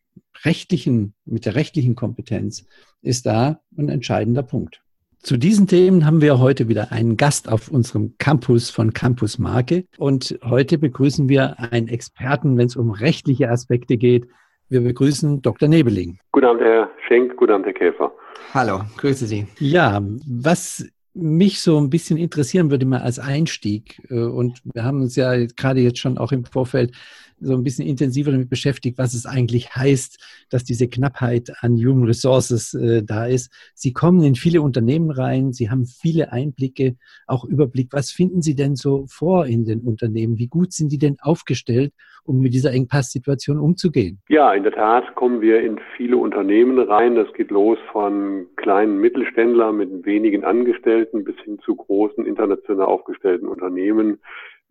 rechtlichen, 0.43 1.13
mit 1.25 1.45
der 1.45 1.55
rechtlichen 1.55 1.95
Kompetenz 1.95 2.65
ist 3.01 3.25
da 3.25 3.61
ein 3.77 3.89
entscheidender 3.89 4.43
Punkt. 4.43 4.81
Zu 5.19 5.37
diesen 5.37 5.67
Themen 5.67 6.05
haben 6.05 6.19
wir 6.19 6.39
heute 6.39 6.67
wieder 6.67 6.91
einen 6.91 7.15
Gast 7.15 7.47
auf 7.47 7.67
unserem 7.67 8.15
Campus 8.17 8.71
von 8.71 8.91
Campus 8.91 9.37
Marke. 9.37 9.85
Und 9.99 10.39
heute 10.43 10.79
begrüßen 10.79 11.29
wir 11.29 11.59
einen 11.59 11.87
Experten, 11.89 12.57
wenn 12.57 12.65
es 12.65 12.75
um 12.75 12.89
rechtliche 12.89 13.49
Aspekte 13.49 13.97
geht, 13.97 14.27
wir 14.71 14.81
begrüßen 14.81 15.41
Dr. 15.41 15.67
Nebeling. 15.67 16.17
Guten 16.31 16.45
Abend, 16.45 16.61
Herr 16.61 16.89
Schenk. 17.07 17.35
Guten 17.35 17.51
Abend, 17.51 17.65
Herr 17.65 17.73
Käfer. 17.73 18.11
Hallo, 18.53 18.81
grüße 18.97 19.27
Sie. 19.27 19.45
Ja, 19.59 20.01
was 20.25 20.89
mich 21.13 21.59
so 21.59 21.77
ein 21.77 21.89
bisschen 21.89 22.17
interessieren 22.17 22.71
würde 22.71 22.85
mal 22.85 23.01
als 23.01 23.19
Einstieg, 23.19 24.01
äh, 24.09 24.15
und 24.15 24.61
wir 24.73 24.85
haben 24.85 25.01
uns 25.01 25.17
ja 25.17 25.45
gerade 25.57 25.81
jetzt 25.81 25.99
schon 25.99 26.17
auch 26.17 26.31
im 26.31 26.45
Vorfeld 26.45 26.95
so 27.41 27.53
ein 27.53 27.63
bisschen 27.63 27.87
intensiver 27.87 28.31
damit 28.31 28.49
beschäftigt, 28.49 28.97
was 28.97 29.13
es 29.13 29.25
eigentlich 29.25 29.75
heißt, 29.75 30.45
dass 30.49 30.63
diese 30.63 30.87
Knappheit 30.87 31.51
an 31.61 31.75
Human 31.75 32.05
Resources 32.05 32.73
äh, 32.73 33.03
da 33.03 33.25
ist. 33.25 33.51
Sie 33.73 33.93
kommen 33.93 34.23
in 34.23 34.35
viele 34.35 34.61
Unternehmen 34.61 35.11
rein, 35.11 35.51
Sie 35.51 35.69
haben 35.69 35.85
viele 35.85 36.31
Einblicke, 36.31 36.95
auch 37.27 37.45
Überblick. 37.45 37.89
Was 37.91 38.11
finden 38.11 38.41
Sie 38.41 38.55
denn 38.55 38.75
so 38.75 39.05
vor 39.07 39.45
in 39.45 39.65
den 39.65 39.81
Unternehmen? 39.81 40.37
Wie 40.37 40.47
gut 40.47 40.71
sind 40.71 40.91
die 40.91 40.97
denn 40.97 41.17
aufgestellt, 41.21 41.93
um 42.23 42.39
mit 42.39 42.53
dieser 42.53 42.71
Engpasssituation 42.71 43.59
umzugehen? 43.59 44.21
Ja, 44.29 44.53
in 44.53 44.63
der 44.63 44.73
Tat 44.73 45.15
kommen 45.15 45.41
wir 45.41 45.61
in 45.61 45.79
viele 45.97 46.17
Unternehmen 46.17 46.79
rein. 46.79 47.15
Das 47.15 47.31
geht 47.33 47.51
los 47.51 47.79
von 47.91 48.45
kleinen 48.57 48.99
Mittelständlern 48.99 49.77
mit 49.77 50.05
wenigen 50.05 50.43
Angestellten 50.43 51.23
bis 51.23 51.35
hin 51.43 51.59
zu 51.59 51.75
großen 51.75 52.25
international 52.25 52.85
aufgestellten 52.85 53.47
Unternehmen 53.47 54.19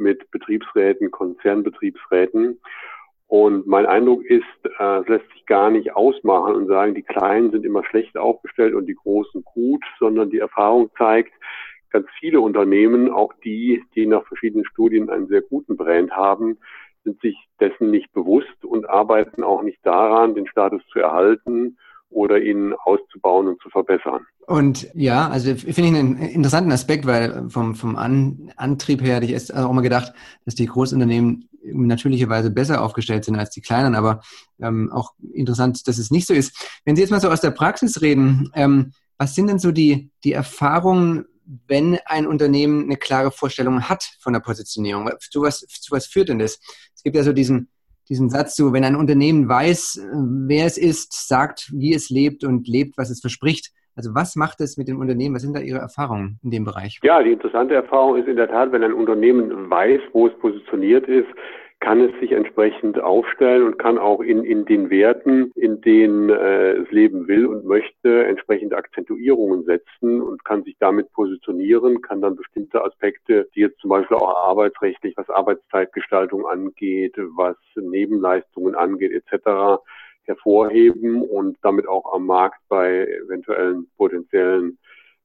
mit 0.01 0.31
Betriebsräten, 0.31 1.11
Konzernbetriebsräten. 1.11 2.61
Und 3.29 3.67
mein 3.69 3.87
Eindruck 3.87 4.25
ist, 4.25 4.43
äh, 4.65 5.01
es 5.01 5.09
lässt 5.09 5.31
sich 5.33 5.47
gar 5.47 5.71
nicht 5.71 5.95
ausmachen 5.95 6.57
und 6.57 6.67
sagen, 6.67 6.97
die 6.97 7.03
Kleinen 7.03 7.53
sind 7.53 7.65
immer 7.65 7.85
schlecht 7.85 8.17
aufgestellt 8.17 8.75
und 8.75 8.87
die 8.87 8.97
Großen 8.97 9.45
gut, 9.45 9.85
sondern 10.01 10.31
die 10.31 10.41
Erfahrung 10.41 10.91
zeigt, 10.99 11.33
ganz 11.91 12.09
viele 12.19 12.41
Unternehmen, 12.41 13.11
auch 13.11 13.33
die, 13.45 13.85
die 13.95 14.07
nach 14.07 14.27
verschiedenen 14.27 14.65
Studien 14.65 15.11
einen 15.11 15.29
sehr 15.29 15.43
guten 15.43 15.77
Brand 15.77 16.11
haben, 16.13 16.59
sind 17.05 17.21
sich 17.21 17.37
dessen 17.61 17.91
nicht 17.91 18.13
bewusst 18.13 18.65
und 18.65 18.89
arbeiten 18.89 19.43
auch 19.43 19.63
nicht 19.63 19.85
daran, 19.85 20.35
den 20.35 20.47
Status 20.47 20.83
zu 20.89 20.99
erhalten 20.99 21.79
oder 22.11 22.39
ihn 22.39 22.75
auszubauen 22.85 23.49
und 23.49 23.63
zu 23.63 23.71
verbessern. 23.71 24.27
Und 24.47 24.89
ja, 24.95 25.29
also 25.29 25.55
finde 25.55 25.81
ich 25.83 25.89
einen 25.89 26.17
interessanten 26.19 26.73
Aspekt, 26.73 27.07
weil 27.07 27.49
vom, 27.49 27.75
vom 27.77 27.97
An 27.97 28.53
Antrieb 28.57 29.01
her 29.01 29.17
hätte 29.17 29.27
ich 29.27 29.33
erst 29.33 29.55
auch 29.55 29.71
immer 29.71 29.83
gedacht, 29.83 30.13
dass 30.45 30.57
die 30.57 30.67
Großunternehmen 30.67 31.49
natürlicherweise 31.63 32.51
besser 32.51 32.83
aufgestellt 32.83 33.25
sind 33.25 33.37
als 33.37 33.51
die 33.51 33.61
kleinen, 33.61 33.95
aber 33.95 34.23
ähm, 34.61 34.91
auch 34.93 35.13
interessant, 35.33 35.87
dass 35.87 35.99
es 35.99 36.11
nicht 36.11 36.27
so 36.27 36.35
ist. 36.35 36.81
Wenn 36.85 36.97
Sie 36.97 37.03
jetzt 37.03 37.11
mal 37.11 37.21
so 37.21 37.31
aus 37.31 37.41
der 37.41 37.51
Praxis 37.51 38.03
reden, 38.03 38.51
ähm, 38.55 38.93
was 39.19 39.35
sind 39.35 39.49
denn 39.49 39.59
so 39.59 39.71
die, 39.71 40.11
die 40.25 40.33
Erfahrungen, 40.33 41.27
wenn 41.67 41.99
ein 42.07 42.27
Unternehmen 42.27 42.85
eine 42.85 42.97
klare 42.97 43.31
Vorstellung 43.31 43.89
hat 43.89 44.05
von 44.21 44.33
der 44.33 44.41
Positionierung? 44.41 45.11
Zu 45.21 45.43
was, 45.43 45.61
zu 45.61 45.93
was 45.93 46.07
führt 46.07 46.29
denn 46.29 46.39
das? 46.39 46.59
Es 46.95 47.03
gibt 47.03 47.17
ja 47.17 47.23
so 47.23 47.33
diesen, 47.33 47.69
diesen 48.11 48.29
Satz 48.29 48.57
so, 48.57 48.73
wenn 48.73 48.85
ein 48.85 48.97
Unternehmen 48.97 49.49
weiß, 49.49 50.07
wer 50.47 50.67
es 50.67 50.77
ist, 50.77 51.29
sagt, 51.29 51.71
wie 51.73 51.95
es 51.95 52.11
lebt 52.11 52.45
und 52.45 52.69
lebt, 52.69 52.99
was 52.99 53.09
es 53.09 53.21
verspricht. 53.21 53.73
Also 53.95 54.15
was 54.15 54.35
macht 54.37 54.61
es 54.61 54.77
mit 54.77 54.89
dem 54.89 54.99
Unternehmen? 54.99 55.35
Was 55.35 55.43
sind 55.43 55.55
da 55.55 55.61
Ihre 55.61 55.79
Erfahrungen 55.79 56.39
in 56.43 56.51
dem 56.51 56.65
Bereich? 56.65 56.99
Ja, 57.03 57.23
die 57.23 57.33
interessante 57.33 57.75
Erfahrung 57.75 58.17
ist 58.17 58.29
in 58.29 58.37
der 58.37 58.49
Tat, 58.49 58.73
wenn 58.73 58.83
ein 58.83 58.93
Unternehmen 58.93 59.71
weiß, 59.71 60.01
wo 60.13 60.27
es 60.27 60.35
positioniert 60.39 61.07
ist, 61.07 61.29
kann 61.81 62.03
es 62.03 62.21
sich 62.21 62.33
entsprechend 62.33 63.01
aufstellen 63.01 63.65
und 63.65 63.79
kann 63.79 63.99
auch 63.99 64.21
in, 64.21 64.45
in 64.45 64.67
den 64.67 64.91
Werten, 64.91 65.51
in 65.55 65.81
denen 65.81 66.29
äh, 66.29 66.73
es 66.73 66.91
leben 66.91 67.27
will 67.27 67.47
und 67.47 67.65
möchte, 67.65 68.25
entsprechende 68.27 68.77
Akzentuierungen 68.77 69.65
setzen 69.65 70.21
und 70.21 70.45
kann 70.45 70.63
sich 70.63 70.77
damit 70.79 71.11
positionieren, 71.13 72.03
kann 72.03 72.21
dann 72.21 72.37
bestimmte 72.37 72.85
Aspekte, 72.85 73.49
die 73.55 73.61
jetzt 73.61 73.81
zum 73.81 73.89
Beispiel 73.89 74.19
auch 74.19 74.29
arbeitsrechtlich, 74.29 75.17
was 75.17 75.31
Arbeitszeitgestaltung 75.31 76.47
angeht, 76.47 77.15
was 77.17 77.57
Nebenleistungen 77.75 78.75
angeht, 78.75 79.13
etc., 79.13 79.81
hervorheben 80.25 81.23
und 81.23 81.57
damit 81.63 81.89
auch 81.89 82.13
am 82.13 82.27
Markt 82.27 82.61
bei 82.69 83.07
eventuellen 83.25 83.89
potenziellen 83.97 84.79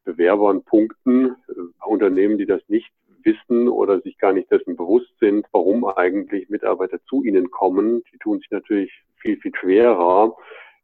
Bewerbern 0.06 0.64
punkten. 0.64 1.36
Äh, 1.50 1.86
Unternehmen, 1.86 2.38
die 2.38 2.46
das 2.46 2.62
nicht 2.70 2.92
wissen 3.26 3.68
oder 3.68 4.00
sich 4.02 4.18
gar 4.18 4.34
nicht 4.34 4.52
dessen 4.52 4.76
bewusst 4.76 5.12
sind, 5.20 5.46
warum 5.52 5.86
eigentlich 5.86 6.50
Mitarbeiter 6.50 7.00
zu 7.10 7.24
ihnen 7.24 7.52
kommen. 7.52 8.04
Die 8.14 8.18
tun 8.20 8.40
sich 8.40 8.52
natürlich 8.52 8.92
viel, 9.18 9.38
viel 9.38 9.54
schwerer, 9.56 10.36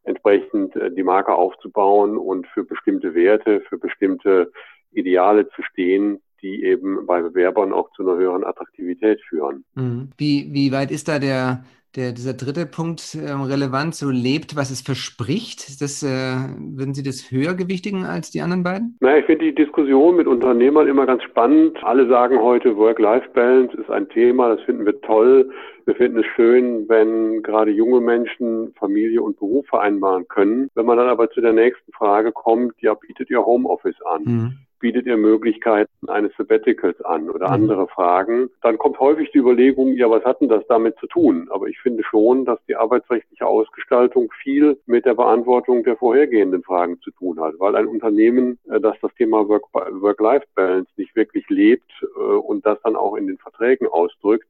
entsprechend 0.03 0.75
äh, 0.75 0.91
die 0.91 1.03
Marke 1.03 1.33
aufzubauen 1.33 2.17
und 2.17 2.47
für 2.47 2.63
bestimmte 2.63 3.13
Werte, 3.13 3.61
für 3.61 3.77
bestimmte 3.77 4.51
Ideale 4.91 5.47
zu 5.49 5.61
stehen, 5.61 6.21
die 6.41 6.63
eben 6.63 7.05
bei 7.05 7.21
Bewerbern 7.21 7.71
auch 7.71 7.91
zu 7.91 8.01
einer 8.01 8.17
höheren 8.17 8.43
Attraktivität 8.43 9.21
führen. 9.29 9.63
Mhm. 9.75 10.09
Wie, 10.17 10.49
wie 10.51 10.71
weit 10.71 10.91
ist 10.91 11.07
da 11.07 11.19
der 11.19 11.63
der, 11.95 12.13
dieser 12.13 12.33
dritte 12.33 12.65
Punkt 12.65 13.15
äh, 13.15 13.31
relevant, 13.31 13.95
so 13.95 14.09
lebt, 14.09 14.55
was 14.55 14.71
es 14.71 14.81
verspricht. 14.81 15.81
Das, 15.81 16.01
äh, 16.03 16.07
würden 16.07 16.93
Sie 16.93 17.03
das 17.03 17.31
höher 17.31 17.53
gewichtigen 17.53 18.05
als 18.05 18.31
die 18.31 18.41
anderen 18.41 18.63
beiden? 18.63 18.97
Na, 19.01 19.17
ich 19.17 19.25
finde 19.25 19.45
die 19.45 19.55
Diskussion 19.55 20.15
mit 20.15 20.27
Unternehmern 20.27 20.87
immer 20.87 21.05
ganz 21.05 21.23
spannend. 21.23 21.77
Alle 21.83 22.07
sagen 22.07 22.39
heute, 22.39 22.77
Work-Life-Balance 22.77 23.75
ist 23.77 23.89
ein 23.89 24.07
Thema, 24.09 24.55
das 24.55 24.61
finden 24.65 24.85
wir 24.85 24.99
toll. 25.01 25.49
Wir 25.85 25.95
finden 25.95 26.19
es 26.19 26.25
schön, 26.35 26.87
wenn 26.87 27.41
gerade 27.43 27.71
junge 27.71 27.99
Menschen 27.99 28.73
Familie 28.75 29.21
und 29.21 29.37
Beruf 29.39 29.65
vereinbaren 29.67 30.27
können. 30.27 30.69
Wenn 30.75 30.85
man 30.85 30.97
dann 30.97 31.09
aber 31.09 31.29
zu 31.31 31.41
der 31.41 31.53
nächsten 31.53 31.91
Frage 31.91 32.31
kommt, 32.31 32.73
ja, 32.81 32.93
bietet 32.93 33.29
ihr 33.29 33.45
Homeoffice 33.45 34.01
an? 34.05 34.23
Mhm 34.23 34.57
bietet 34.81 35.05
ihr 35.05 35.17
Möglichkeiten 35.17 36.09
eines 36.09 36.31
Sabbaticals 36.37 36.99
an 37.01 37.29
oder 37.29 37.47
mhm. 37.47 37.53
andere 37.53 37.87
Fragen. 37.87 38.49
Dann 38.61 38.77
kommt 38.77 38.99
häufig 38.99 39.31
die 39.31 39.37
Überlegung, 39.37 39.93
ja, 39.93 40.09
was 40.09 40.25
hat 40.25 40.41
denn 40.41 40.49
das 40.49 40.65
damit 40.67 40.97
zu 40.99 41.07
tun? 41.07 41.47
Aber 41.51 41.67
ich 41.67 41.79
finde 41.79 42.03
schon, 42.03 42.43
dass 42.45 42.59
die 42.67 42.75
arbeitsrechtliche 42.75 43.45
Ausgestaltung 43.45 44.29
viel 44.41 44.77
mit 44.87 45.05
der 45.05 45.13
Beantwortung 45.13 45.83
der 45.83 45.95
vorhergehenden 45.95 46.63
Fragen 46.63 46.99
zu 47.01 47.11
tun 47.11 47.39
hat, 47.39 47.53
weil 47.59 47.75
ein 47.75 47.87
Unternehmen, 47.87 48.59
äh, 48.69 48.81
das 48.81 48.97
das 49.01 49.13
Thema 49.15 49.47
Work-Life-Balance 49.47 50.89
nicht 50.97 51.15
wirklich 51.15 51.47
lebt 51.49 51.91
äh, 52.01 52.19
und 52.19 52.65
das 52.65 52.77
dann 52.83 52.95
auch 52.95 53.15
in 53.15 53.27
den 53.27 53.37
Verträgen 53.37 53.87
ausdrückt, 53.87 54.47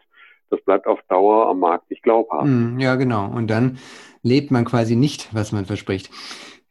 das 0.50 0.61
bleibt 0.61 0.85
auf 0.85 1.00
Dauer 1.07 1.47
am 1.47 1.59
Markt 1.59 1.89
nicht 1.89 2.03
glaubhaft. 2.03 2.45
Mhm, 2.45 2.79
ja, 2.79 2.95
genau. 2.95 3.25
Und 3.25 3.50
dann 3.50 3.77
lebt 4.21 4.51
man 4.51 4.65
quasi 4.65 4.95
nicht, 4.95 5.33
was 5.33 5.51
man 5.51 5.65
verspricht. 5.65 6.11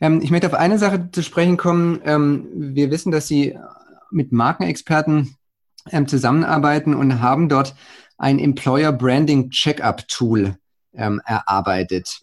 Ähm, 0.01 0.21
ich 0.23 0.31
möchte 0.31 0.47
auf 0.47 0.55
eine 0.55 0.79
Sache 0.79 1.11
zu 1.11 1.23
sprechen 1.23 1.57
kommen. 1.57 2.01
Ähm, 2.05 2.49
wir 2.55 2.91
wissen, 2.91 3.13
dass 3.13 3.29
Sie 3.29 3.57
mit 4.11 4.33
Markenexperten 4.33 5.37
ähm, 5.91 6.09
zusammenarbeiten 6.09 6.95
und 6.95 7.21
haben 7.21 7.49
dort 7.49 7.75
ein 8.19 8.39
Employer 8.39 8.93
Branding 8.93 9.51
Checkup 9.51 10.07
Tool 10.09 10.57
ähm, 10.95 11.21
erarbeitet. 11.25 12.21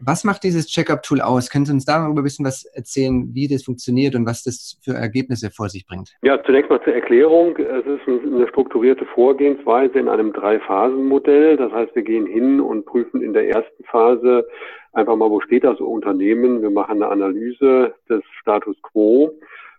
Was 0.00 0.22
macht 0.22 0.44
dieses 0.44 0.68
Checkup-Tool 0.68 1.20
aus? 1.20 1.50
Können 1.50 1.64
Sie 1.64 1.72
uns 1.72 1.84
darüber 1.84 2.20
ein 2.20 2.24
bisschen 2.24 2.46
was 2.46 2.64
erzählen, 2.64 3.34
wie 3.34 3.48
das 3.48 3.64
funktioniert 3.64 4.14
und 4.14 4.26
was 4.26 4.44
das 4.44 4.78
für 4.82 4.92
Ergebnisse 4.92 5.50
vor 5.50 5.68
sich 5.68 5.86
bringt? 5.86 6.16
Ja, 6.22 6.42
zunächst 6.44 6.70
mal 6.70 6.80
zur 6.82 6.94
Erklärung. 6.94 7.56
Es 7.56 7.84
ist 7.84 8.06
eine 8.06 8.46
strukturierte 8.48 9.04
Vorgehensweise 9.06 9.98
in 9.98 10.08
einem 10.08 10.32
Drei-Phasen-Modell. 10.32 11.56
Das 11.56 11.72
heißt, 11.72 11.94
wir 11.96 12.02
gehen 12.02 12.26
hin 12.26 12.60
und 12.60 12.86
prüfen 12.86 13.22
in 13.22 13.32
der 13.32 13.48
ersten 13.48 13.84
Phase 13.84 14.46
einfach 14.92 15.16
mal, 15.16 15.30
wo 15.30 15.40
steht 15.40 15.64
das 15.64 15.80
Unternehmen. 15.80 16.62
Wir 16.62 16.70
machen 16.70 17.02
eine 17.02 17.08
Analyse 17.08 17.94
des 18.08 18.22
Status 18.40 18.76
quo. 18.82 19.32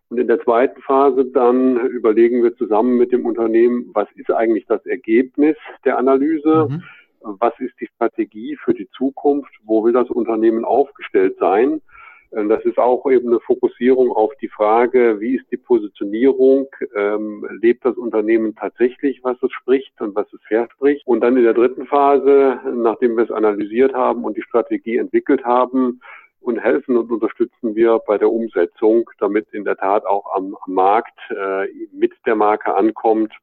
Und 0.10 0.18
in 0.20 0.28
der 0.28 0.42
zweiten 0.44 0.82
Phase 0.82 1.26
dann 1.26 1.78
überlegen 1.88 2.44
wir 2.44 2.56
zusammen 2.58 2.98
mit 2.98 3.12
dem 3.12 3.26
Unternehmen, 3.26 3.92
was 3.94 4.08
ist 4.16 4.32
eigentlich 4.32 4.66
das 4.66 4.86
Ergebnis 4.86 5.56
der 5.86 5.98
Analyse? 5.98 6.68
Mhm 6.70 6.84
was 7.22 7.54
ist 7.60 7.74
die 7.80 7.88
Strategie 7.96 8.58
für 8.64 8.74
die 8.74 8.90
Zukunft, 8.92 9.52
wo 9.64 9.84
will 9.84 9.94
das 9.94 10.10
Unternehmen 10.10 10.66
aufgestellt 10.66 11.38
sein. 11.40 11.82
Das 12.32 12.64
ist 12.64 12.78
auch 12.78 13.10
eben 13.10 13.30
eine 13.30 13.40
Fokussierung 13.40 14.12
auf 14.12 14.32
die 14.40 14.50
Frage, 14.50 15.20
wie 15.20 15.38
ist 15.38 15.52
die 15.52 15.58
Positionierung, 15.58 16.68
ähm, 16.96 17.48
lebt 17.60 17.84
das 17.84 17.98
Unternehmen 17.98 18.56
tatsächlich, 18.56 19.24
was 19.24 19.42
es 19.42 19.52
spricht 19.52 20.00
und 20.00 20.14
was 20.14 20.32
es 20.32 20.40
verspricht. 20.48 21.08
Und 21.08 21.22
dann 21.22 21.38
in 21.38 21.44
der 21.44 21.56
dritten 21.56 21.88
Phase, 21.88 22.60
nachdem 22.72 23.18
wir 23.18 23.24
es 23.24 23.32
analysiert 23.32 23.96
haben 23.96 24.26
und 24.26 24.38
die 24.38 24.44
Strategie 24.44 24.98
entwickelt 24.98 25.44
haben, 25.44 26.02
und 26.42 26.60
helfen 26.60 26.98
und 26.98 27.12
unterstützen 27.12 27.76
wir 27.76 28.00
bei 28.08 28.18
der 28.18 28.32
Umsetzung, 28.32 29.10
damit 29.20 29.48
in 29.52 29.66
der 29.66 29.76
Tat 29.76 30.06
auch 30.06 30.26
am, 30.36 30.56
am 30.66 30.74
Markt 30.74 31.20
äh, 31.30 31.68
mit 31.92 32.14
der 32.26 32.36
Marke 32.36 32.74
ankommt, 32.74 33.34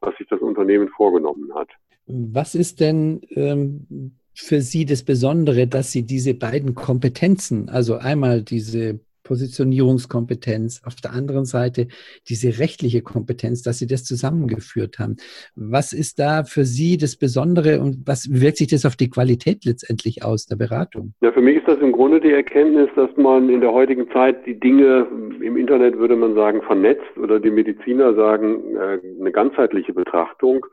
was 0.00 0.16
sich 0.16 0.26
das 0.28 0.40
Unternehmen 0.40 0.88
vorgenommen 0.88 1.54
hat. 1.54 1.68
Was 2.06 2.54
ist 2.54 2.80
denn 2.80 3.20
ähm, 3.30 4.16
für 4.34 4.62
Sie 4.62 4.84
das 4.84 5.02
Besondere, 5.02 5.66
dass 5.66 5.92
Sie 5.92 6.02
diese 6.02 6.34
beiden 6.34 6.74
Kompetenzen, 6.74 7.68
also 7.68 7.96
einmal 7.96 8.42
diese 8.42 9.00
Positionierungskompetenz, 9.30 10.82
auf 10.84 10.96
der 10.96 11.12
anderen 11.12 11.44
Seite 11.44 11.86
diese 12.28 12.58
rechtliche 12.58 13.00
Kompetenz, 13.00 13.62
dass 13.62 13.78
Sie 13.78 13.86
das 13.86 14.02
zusammengeführt 14.02 14.98
haben. 14.98 15.18
Was 15.54 15.92
ist 15.92 16.18
da 16.18 16.42
für 16.42 16.64
Sie 16.64 16.96
das 16.96 17.14
Besondere 17.14 17.80
und 17.80 18.08
was 18.08 18.28
wirkt 18.28 18.56
sich 18.56 18.66
das 18.66 18.84
auf 18.84 18.96
die 18.96 19.08
Qualität 19.08 19.64
letztendlich 19.64 20.24
aus 20.24 20.46
der 20.46 20.56
Beratung? 20.56 21.14
Ja, 21.20 21.30
für 21.30 21.42
mich 21.42 21.58
ist 21.58 21.68
das 21.68 21.78
im 21.78 21.92
Grunde 21.92 22.20
die 22.20 22.32
Erkenntnis, 22.32 22.88
dass 22.96 23.10
man 23.16 23.48
in 23.50 23.60
der 23.60 23.72
heutigen 23.72 24.10
Zeit 24.10 24.44
die 24.46 24.58
Dinge 24.58 25.06
im 25.40 25.56
Internet 25.56 25.96
würde 25.96 26.16
man 26.16 26.34
sagen 26.34 26.60
vernetzt 26.62 27.16
oder 27.16 27.38
die 27.38 27.52
Mediziner 27.52 28.14
sagen 28.14 28.76
äh, 28.76 28.98
eine 29.20 29.30
ganzheitliche 29.30 29.92
Betrachtung. 29.92 30.66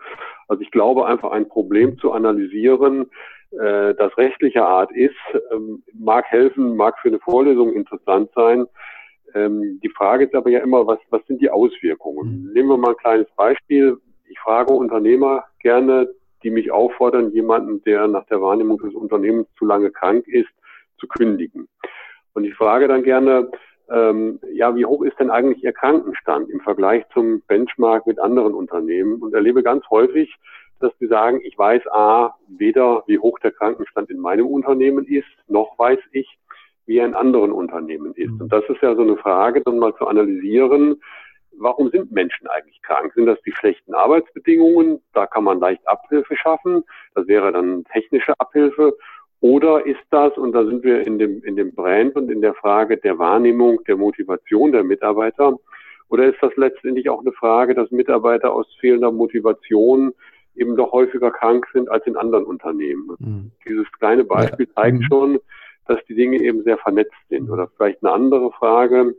Also 0.48 0.64
ich 0.64 0.72
glaube 0.72 1.06
einfach 1.06 1.32
ein 1.32 1.48
Problem 1.48 2.00
zu 2.00 2.12
analysieren, 2.12 3.06
äh, 3.51 3.94
das 3.96 4.18
rechtlicher 4.18 4.68
Art 4.68 4.92
ist, 4.92 5.16
ähm, 5.51 5.84
mag 5.94 6.25
helfen, 6.25 6.75
mag 6.75 6.98
für 7.00 7.10
eine 7.10 7.20
Vorlesung 7.20 7.74
interessant 7.74 8.30
sein. 8.36 8.66
Ähm, 9.34 9.80
die 9.84 9.89
Frage 9.89 10.25
ist 10.25 10.36
aber 10.36 10.50
ja 10.50 10.60
immer, 10.60 10.86
was, 10.88 11.00
was 11.10 11.25
sind 11.27 11.42
die 11.42 11.50
Auswirkungen? 11.50 12.48
Mhm. 12.48 12.54
Nehmen 12.54 12.70
wir 12.70 12.77
mal 12.77 12.92
ein 12.92 12.98
kleines 12.98 13.30
Beispiel. 13.36 13.98
Ich 14.30 14.39
frage 14.39 14.74
Unternehmer 14.74 15.46
gerne, 15.60 16.10
die 16.44 16.50
mich 16.50 16.72
auffordern, 16.72 17.32
jemanden, 17.32 17.84
der 17.84 18.08
nach 18.08 18.25
der 18.25 18.42
Wahrnehmung 18.42 18.77
des 18.80 18.94
Unternehmens 18.94 19.48
zu 19.58 19.66
lange 19.66 19.92
krank 19.92 20.27
ist, 20.27 20.50
zu 21.00 21.08
kündigen. 21.08 21.68
Und 22.34 22.44
ich 22.44 22.54
frage 22.54 22.88
dann 22.88 23.04
gerne, 23.04 23.50
ähm, 23.89 24.39
ja, 24.51 24.75
wie 24.75 24.86
hoch 24.86 25.04
ist 25.04 25.20
denn 25.20 25.32
eigentlich 25.32 25.63
Ihr 25.63 25.72
Krankenstand 25.72 26.50
im 26.50 26.60
Vergleich 26.60 27.06
zum 27.13 27.42
Benchmark 27.48 28.06
mit 28.06 28.20
anderen 28.20 28.54
Unternehmen? 28.54 29.22
Und 29.22 29.34
erlebe 29.34 29.63
ganz 29.63 29.89
häufig, 29.89 30.36
dass 30.79 30.96
die 31.00 31.07
sagen, 31.07 31.41
ich 31.43 31.57
weiß 31.57 31.88
A, 31.91 32.36
weder 32.48 33.03
wie 33.07 33.19
hoch 33.19 33.39
der 33.39 33.51
Krankenstand 33.51 34.10
in 34.10 34.19
meinem 34.19 34.48
Unternehmen 34.48 35.05
ist, 35.05 35.27
noch 35.48 35.77
weiß 35.77 36.00
ich, 36.12 36.38
wie 36.86 36.98
er 36.98 37.05
in 37.05 37.15
anderen 37.15 37.51
Unternehmen 37.51 38.13
ist. 38.13 38.31
Mhm. 38.31 38.41
Und 38.41 38.53
das 38.53 38.63
ist 38.69 38.81
ja 38.81 38.96
so 38.96 39.01
eine 39.01 39.17
Frage, 39.17 39.62
dann 39.62 39.79
mal 39.79 39.96
zu 39.96 40.07
analysieren, 40.07 41.01
warum 41.60 41.89
sind 41.89 42.12
Menschen 42.12 42.48
eigentlich 42.48 42.81
krank? 42.81 43.13
Sind 43.13 43.25
das 43.25 43.41
die 43.41 43.51
schlechten 43.51 43.93
Arbeitsbedingungen? 43.93 45.01
Da 45.13 45.27
kann 45.27 45.43
man 45.43 45.60
leicht 45.60 45.88
Abhilfe 45.88 46.36
schaffen. 46.36 46.84
Das 47.15 47.27
wäre 47.27 47.51
dann 47.51 47.84
technische 47.86 48.34
Abhilfe. 48.39 48.96
Oder 49.39 49.86
ist 49.86 50.01
das, 50.10 50.36
und 50.38 50.53
da 50.53 50.65
sind 50.65 50.84
wir 50.84 51.05
in 51.05 51.19
dem, 51.19 51.43
in 51.43 51.55
dem 51.55 51.74
Brand 51.75 52.15
und 52.15 52.31
in 52.31 52.41
der 52.41 52.55
Frage 52.55 52.98
der 52.98 53.19
Wahrnehmung, 53.19 53.84
der 53.88 53.98
Motivation 53.98 54.72
der 54.72 54.84
Mitarbeiter, 54.84 55.57
oder 56.10 56.25
ist 56.25 56.41
das 56.41 56.55
letztendlich 56.55 57.10
auch 57.10 57.19
eine 57.19 57.34
Frage, 57.34 57.75
dass 57.75 57.91
Mitarbeiter 57.91 58.53
aus 58.53 58.65
fehlender 58.79 59.12
Motivation 59.12 60.13
eben 60.58 60.76
doch 60.76 60.92
häufiger 60.92 61.32
krank 61.32 61.68
sind 61.74 61.90
als 61.90 62.06
in 62.06 62.18
anderen 62.18 62.46
Unternehmen? 62.46 63.16
Mhm. 63.20 63.52
Dieses 63.68 63.92
kleine 63.94 64.24
Beispiel 64.24 64.68
ja. 64.68 64.82
zeigt 64.82 65.00
mhm. 65.00 65.04
schon, 65.04 65.40
dass 65.88 66.00
die 66.08 66.16
Dinge 66.16 66.38
eben 66.38 66.64
sehr 66.64 66.78
vernetzt 66.78 67.16
sind. 67.30 67.50
Oder 67.50 67.68
vielleicht 67.76 68.04
eine 68.04 68.14
andere 68.14 68.52
Frage, 68.52 69.16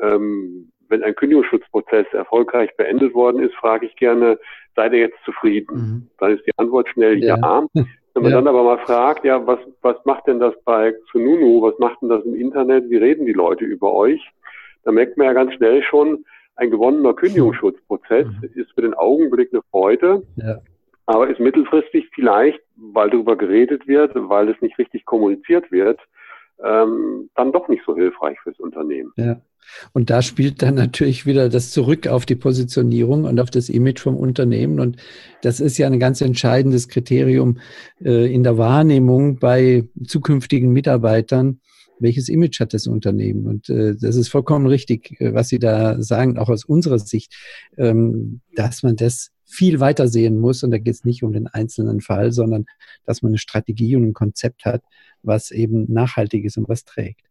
ähm, 0.00 0.70
wenn 0.88 1.02
ein 1.02 1.14
Kündigungsschutzprozess 1.14 2.06
erfolgreich 2.12 2.76
beendet 2.76 3.14
worden 3.14 3.42
ist, 3.42 3.54
frage 3.54 3.86
ich 3.86 3.96
gerne, 3.96 4.38
seid 4.76 4.92
ihr 4.92 5.00
jetzt 5.00 5.18
zufrieden? 5.24 5.76
Mhm. 5.76 6.10
Dann 6.18 6.36
ist 6.36 6.46
die 6.46 6.52
Antwort 6.56 6.88
schnell 6.88 7.22
ja. 7.22 7.36
ja. 7.36 7.66
Wenn 8.14 8.22
man 8.22 8.30
ja. 8.30 8.38
dann 8.38 8.46
aber 8.46 8.62
mal 8.62 8.78
fragt, 8.78 9.24
ja, 9.24 9.44
was, 9.44 9.58
was 9.82 9.96
macht 10.04 10.28
denn 10.28 10.38
das 10.38 10.54
bei 10.64 10.92
Xununu? 11.08 11.62
Was 11.62 11.76
macht 11.80 12.00
denn 12.00 12.08
das 12.10 12.24
im 12.24 12.36
Internet? 12.36 12.88
Wie 12.88 12.96
reden 12.96 13.26
die 13.26 13.32
Leute 13.32 13.64
über 13.64 13.92
euch? 13.92 14.30
Da 14.84 14.92
merkt 14.92 15.16
man 15.16 15.26
ja 15.26 15.32
ganz 15.32 15.52
schnell 15.54 15.82
schon, 15.82 16.24
ein 16.54 16.70
gewonnener 16.70 17.14
Kündigungsschutzprozess 17.14 18.28
mhm. 18.28 18.50
ist 18.54 18.70
für 18.72 18.82
den 18.82 18.94
Augenblick 18.94 19.52
eine 19.52 19.62
Freude, 19.70 20.22
ja. 20.36 20.58
Aber 21.06 21.28
ist 21.28 21.40
mittelfristig 21.40 22.08
vielleicht, 22.14 22.60
weil 22.76 23.10
darüber 23.10 23.36
geredet 23.36 23.86
wird, 23.86 24.12
weil 24.14 24.48
es 24.48 24.60
nicht 24.60 24.78
richtig 24.78 25.04
kommuniziert 25.04 25.70
wird, 25.70 26.00
ähm, 26.64 27.30
dann 27.34 27.52
doch 27.52 27.68
nicht 27.68 27.82
so 27.84 27.94
hilfreich 27.94 28.38
fürs 28.40 28.58
Unternehmen. 28.58 29.12
Ja. 29.16 29.40
Und 29.92 30.10
da 30.10 30.22
spielt 30.22 30.62
dann 30.62 30.74
natürlich 30.74 31.24
wieder 31.26 31.48
das 31.48 31.70
zurück 31.70 32.06
auf 32.06 32.26
die 32.26 32.36
Positionierung 32.36 33.24
und 33.24 33.40
auf 33.40 33.50
das 33.50 33.68
Image 33.68 34.00
vom 34.00 34.16
Unternehmen. 34.16 34.78
Und 34.78 34.98
das 35.42 35.60
ist 35.60 35.78
ja 35.78 35.86
ein 35.86 35.98
ganz 35.98 36.20
entscheidendes 36.20 36.88
Kriterium 36.88 37.58
äh, 38.02 38.32
in 38.32 38.42
der 38.42 38.58
Wahrnehmung 38.58 39.38
bei 39.38 39.84
zukünftigen 40.06 40.72
Mitarbeitern. 40.72 41.60
Welches 41.98 42.28
Image 42.28 42.60
hat 42.60 42.74
das 42.74 42.86
Unternehmen? 42.86 43.46
Und 43.46 43.68
äh, 43.70 43.94
das 43.98 44.16
ist 44.16 44.28
vollkommen 44.28 44.66
richtig, 44.66 45.18
äh, 45.20 45.32
was 45.32 45.48
Sie 45.48 45.58
da 45.58 46.00
sagen, 46.02 46.38
auch 46.38 46.50
aus 46.50 46.64
unserer 46.64 46.98
Sicht, 46.98 47.34
ähm, 47.78 48.40
dass 48.54 48.82
man 48.82 48.96
das 48.96 49.33
viel 49.44 49.80
weiter 49.80 50.08
sehen 50.08 50.38
muss. 50.38 50.62
Und 50.62 50.70
da 50.70 50.78
geht 50.78 50.94
es 50.94 51.04
nicht 51.04 51.22
um 51.22 51.32
den 51.32 51.46
einzelnen 51.46 52.00
Fall, 52.00 52.32
sondern 52.32 52.66
dass 53.04 53.22
man 53.22 53.30
eine 53.30 53.38
Strategie 53.38 53.96
und 53.96 54.04
ein 54.04 54.12
Konzept 54.12 54.64
hat, 54.64 54.82
was 55.22 55.50
eben 55.50 55.92
nachhaltig 55.92 56.44
ist 56.44 56.56
und 56.56 56.68
was 56.68 56.84
trägt. 56.84 57.22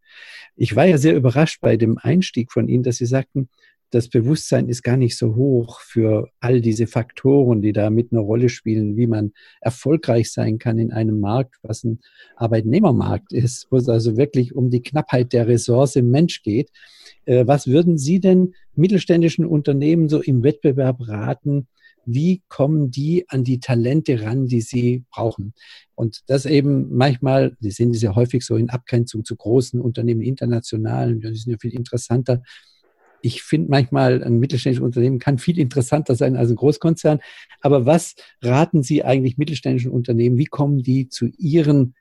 Ich 0.55 0.75
war 0.75 0.85
ja 0.85 0.97
sehr 0.97 1.15
überrascht 1.15 1.59
bei 1.61 1.77
dem 1.77 1.97
Einstieg 1.97 2.51
von 2.51 2.67
Ihnen, 2.67 2.83
dass 2.83 2.97
Sie 2.97 3.05
sagten, 3.05 3.49
das 3.93 4.09
Bewusstsein 4.09 4.69
ist 4.69 4.81
gar 4.81 4.97
nicht 4.97 5.15
so 5.15 5.35
hoch 5.35 5.79
für 5.79 6.27
all 6.39 6.61
diese 6.61 6.87
Faktoren, 6.87 7.61
die 7.61 7.73
da 7.73 7.91
mit 7.91 8.11
einer 8.11 8.21
Rolle 8.21 8.49
spielen, 8.49 8.97
wie 8.97 9.05
man 9.05 9.33
erfolgreich 9.61 10.31
sein 10.31 10.57
kann 10.57 10.79
in 10.79 10.91
einem 10.91 11.19
Markt, 11.19 11.57
was 11.61 11.83
ein 11.83 11.99
Arbeitnehmermarkt 12.35 13.33
ist, 13.33 13.67
wo 13.69 13.77
es 13.77 13.87
also 13.87 14.17
wirklich 14.17 14.55
um 14.55 14.71
die 14.71 14.81
Knappheit 14.81 15.31
der 15.31 15.47
Ressource 15.47 15.95
Mensch 15.97 16.41
geht. 16.41 16.71
Äh, 17.25 17.45
was 17.45 17.67
würden 17.67 17.99
Sie 17.99 18.19
denn 18.19 18.55
mittelständischen 18.73 19.45
Unternehmen 19.45 20.09
so 20.09 20.21
im 20.23 20.41
Wettbewerb 20.41 21.07
raten, 21.07 21.67
wie 22.05 22.41
kommen 22.47 22.91
die 22.91 23.25
an 23.29 23.43
die 23.43 23.59
Talente 23.59 24.21
ran, 24.21 24.47
die 24.47 24.61
sie 24.61 25.03
brauchen. 25.11 25.53
Und 25.95 26.21
das 26.27 26.45
eben 26.45 26.95
manchmal, 26.95 27.55
Sie 27.59 27.71
sehen 27.71 27.91
das 27.91 28.01
ja 28.01 28.15
häufig 28.15 28.45
so 28.45 28.55
in 28.55 28.69
Abgrenzung 28.69 29.23
zu 29.23 29.35
großen 29.35 29.79
Unternehmen, 29.79 30.21
internationalen, 30.21 31.21
die 31.21 31.35
sind 31.35 31.51
ja 31.51 31.57
viel 31.59 31.73
interessanter. 31.73 32.43
Ich 33.21 33.41
finde 33.41 33.69
manchmal, 33.69 34.21
ein 34.23 34.39
mittelständisches 34.39 34.83
Unternehmen 34.83 35.19
kann 35.19 35.37
viel 35.37 35.57
interessanter 35.57 36.15
sein 36.15 36.35
als 36.35 36.49
ein 36.49 36.57
Großkonzern. 36.57 37.19
Aber 37.61 37.85
was 37.85 38.15
raten 38.41 38.83
Sie 38.83 39.03
eigentlich 39.03 39.37
mittelständischen 39.37 39.91
Unternehmen? 39.91 40.37
Wie 40.37 40.45
kommen 40.45 40.83
die 40.83 41.07
zu 41.07 41.27
ihren 41.37 41.95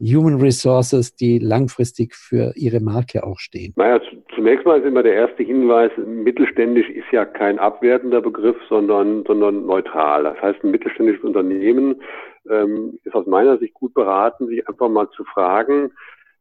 Human 0.00 0.40
Resources, 0.40 1.16
die 1.16 1.38
langfristig 1.38 2.14
für 2.14 2.52
ihre 2.56 2.78
Marke 2.78 3.24
auch 3.24 3.40
stehen? 3.40 3.72
Naja, 3.76 4.00
zunächst 4.38 4.64
mal 4.64 4.78
ist 4.78 4.86
immer 4.86 5.02
der 5.02 5.14
erste 5.14 5.42
Hinweis, 5.42 5.90
mittelständisch 5.96 6.88
ist 6.90 7.10
ja 7.10 7.24
kein 7.24 7.58
abwertender 7.58 8.20
Begriff, 8.20 8.56
sondern, 8.68 9.24
sondern 9.26 9.66
neutral. 9.66 10.22
Das 10.22 10.40
heißt, 10.40 10.62
ein 10.62 10.70
mittelständisches 10.70 11.24
Unternehmen 11.24 12.00
ähm, 12.48 13.00
ist 13.02 13.16
aus 13.16 13.26
meiner 13.26 13.58
Sicht 13.58 13.74
gut 13.74 13.94
beraten, 13.94 14.46
sich 14.46 14.66
einfach 14.68 14.88
mal 14.88 15.10
zu 15.10 15.24
fragen, 15.24 15.90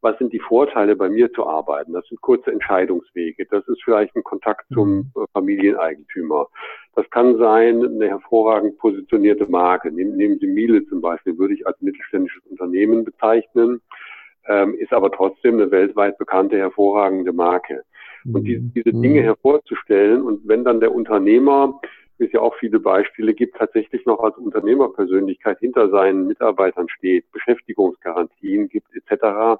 was 0.01 0.15
sind 0.19 0.31
die 0.31 0.39
Vorteile, 0.39 0.95
bei 0.95 1.09
mir 1.09 1.33
zu 1.33 1.47
arbeiten? 1.47 1.93
Das 1.93 2.05
sind 2.07 2.21
kurze 2.21 2.51
Entscheidungswege. 2.51 3.47
Das 3.47 3.67
ist 3.67 3.83
vielleicht 3.83 4.15
ein 4.15 4.23
Kontakt 4.23 4.65
zum 4.71 4.89
mhm. 4.89 5.11
äh, 5.15 5.25
Familieneigentümer. 5.33 6.47
Das 6.95 7.09
kann 7.09 7.39
sein 7.39 7.83
eine 7.83 8.07
hervorragend 8.07 8.77
positionierte 8.77 9.47
Marke. 9.47 9.91
Nehmen, 9.91 10.37
Sie 10.39 10.45
Miele 10.45 10.85
zum 10.85 11.01
Beispiel, 11.01 11.35
würde 11.39 11.55
ich 11.55 11.65
als 11.65 11.81
mittelständisches 11.81 12.45
Unternehmen 12.45 13.05
bezeichnen, 13.05 13.81
ähm, 14.47 14.75
ist 14.75 14.93
aber 14.93 15.11
trotzdem 15.11 15.55
eine 15.55 15.71
weltweit 15.71 16.17
bekannte, 16.17 16.57
hervorragende 16.57 17.33
Marke. 17.33 17.83
Und 18.25 18.43
die, 18.43 18.57
mhm. 18.57 18.71
diese 18.75 18.91
Dinge 18.91 19.21
mhm. 19.21 19.25
hervorzustellen 19.25 20.21
und 20.21 20.47
wenn 20.47 20.65
dann 20.65 20.81
der 20.81 20.93
Unternehmer 20.93 21.79
wie 22.17 22.25
es 22.25 22.31
ja 22.31 22.41
auch 22.41 22.55
viele 22.55 22.79
Beispiele 22.79 23.33
gibt, 23.33 23.57
tatsächlich 23.57 24.05
noch 24.05 24.19
als 24.19 24.37
Unternehmerpersönlichkeit 24.37 25.59
hinter 25.59 25.89
seinen 25.89 26.27
Mitarbeitern 26.27 26.89
steht, 26.89 27.31
Beschäftigungsgarantien 27.31 28.69
gibt 28.69 28.87
etc., 28.95 29.59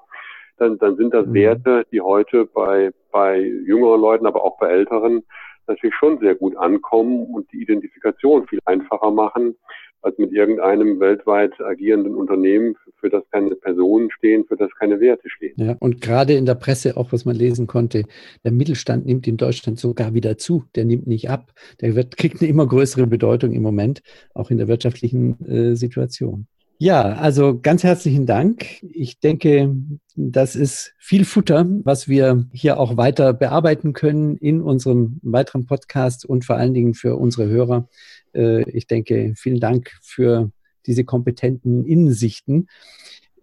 dann, 0.58 0.76
dann 0.78 0.96
sind 0.96 1.14
das 1.14 1.26
mhm. 1.26 1.34
Werte, 1.34 1.86
die 1.92 2.00
heute 2.00 2.46
bei, 2.46 2.90
bei 3.12 3.38
jüngeren 3.38 4.00
Leuten, 4.00 4.26
aber 4.26 4.42
auch 4.42 4.58
bei 4.58 4.68
älteren 4.68 5.22
natürlich 5.68 5.94
schon 5.94 6.18
sehr 6.18 6.34
gut 6.34 6.56
ankommen 6.56 7.26
und 7.26 7.52
die 7.52 7.62
Identifikation 7.62 8.48
viel 8.48 8.58
einfacher 8.64 9.10
machen, 9.10 9.54
als 10.02 10.16
mit 10.18 10.32
irgendeinem 10.32 11.00
weltweit 11.00 11.52
agierenden 11.60 12.14
Unternehmen, 12.14 12.76
für 13.00 13.10
das 13.10 13.22
keine 13.30 13.54
Personen 13.54 14.10
stehen, 14.10 14.44
für 14.46 14.56
das 14.56 14.70
keine 14.78 15.00
Werte 15.00 15.28
stehen. 15.28 15.54
Ja, 15.56 15.76
und 15.78 16.00
gerade 16.00 16.34
in 16.34 16.46
der 16.46 16.54
Presse, 16.54 16.96
auch 16.96 17.12
was 17.12 17.24
man 17.24 17.36
lesen 17.36 17.66
konnte, 17.66 18.04
der 18.44 18.52
Mittelstand 18.52 19.06
nimmt 19.06 19.26
in 19.26 19.36
Deutschland 19.36 19.78
sogar 19.78 20.14
wieder 20.14 20.38
zu. 20.38 20.64
Der 20.74 20.84
nimmt 20.84 21.06
nicht 21.06 21.30
ab. 21.30 21.52
Der 21.80 21.94
wird, 21.94 22.16
kriegt 22.16 22.40
eine 22.40 22.50
immer 22.50 22.66
größere 22.66 23.06
Bedeutung 23.06 23.52
im 23.52 23.62
Moment, 23.62 24.02
auch 24.34 24.50
in 24.50 24.58
der 24.58 24.68
wirtschaftlichen 24.68 25.38
äh, 25.46 25.76
Situation. 25.76 26.46
Ja, 26.80 27.14
also 27.14 27.58
ganz 27.60 27.82
herzlichen 27.82 28.24
Dank. 28.24 28.84
Ich 28.92 29.18
denke, 29.18 29.74
das 30.14 30.54
ist 30.54 30.94
viel 30.96 31.24
Futter, 31.24 31.66
was 31.82 32.06
wir 32.06 32.46
hier 32.52 32.78
auch 32.78 32.96
weiter 32.96 33.32
bearbeiten 33.32 33.94
können 33.94 34.36
in 34.36 34.60
unserem 34.62 35.18
weiteren 35.22 35.66
Podcast 35.66 36.24
und 36.24 36.44
vor 36.44 36.54
allen 36.54 36.74
Dingen 36.74 36.94
für 36.94 37.16
unsere 37.16 37.48
Hörer. 37.48 37.88
Äh, 38.32 38.62
ich 38.70 38.86
denke, 38.86 39.32
vielen 39.36 39.58
Dank 39.58 39.90
für 40.02 40.52
diese 40.86 41.02
kompetenten 41.02 41.84
Innensichten. 41.84 42.68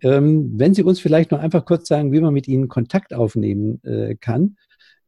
Ähm, 0.02 0.54
wenn 0.56 0.74
Sie 0.74 0.84
uns 0.84 1.02
vielleicht 1.02 1.32
noch 1.32 1.40
einfach 1.40 1.66
kurz 1.66 1.90
sagen, 1.90 2.14
wie 2.14 2.22
man 2.22 2.34
mit 2.34 2.48
Ihnen 2.48 2.70
Kontakt 2.70 3.14
aufnehmen 3.14 3.84
äh, 3.84 4.16
kann, 4.16 4.56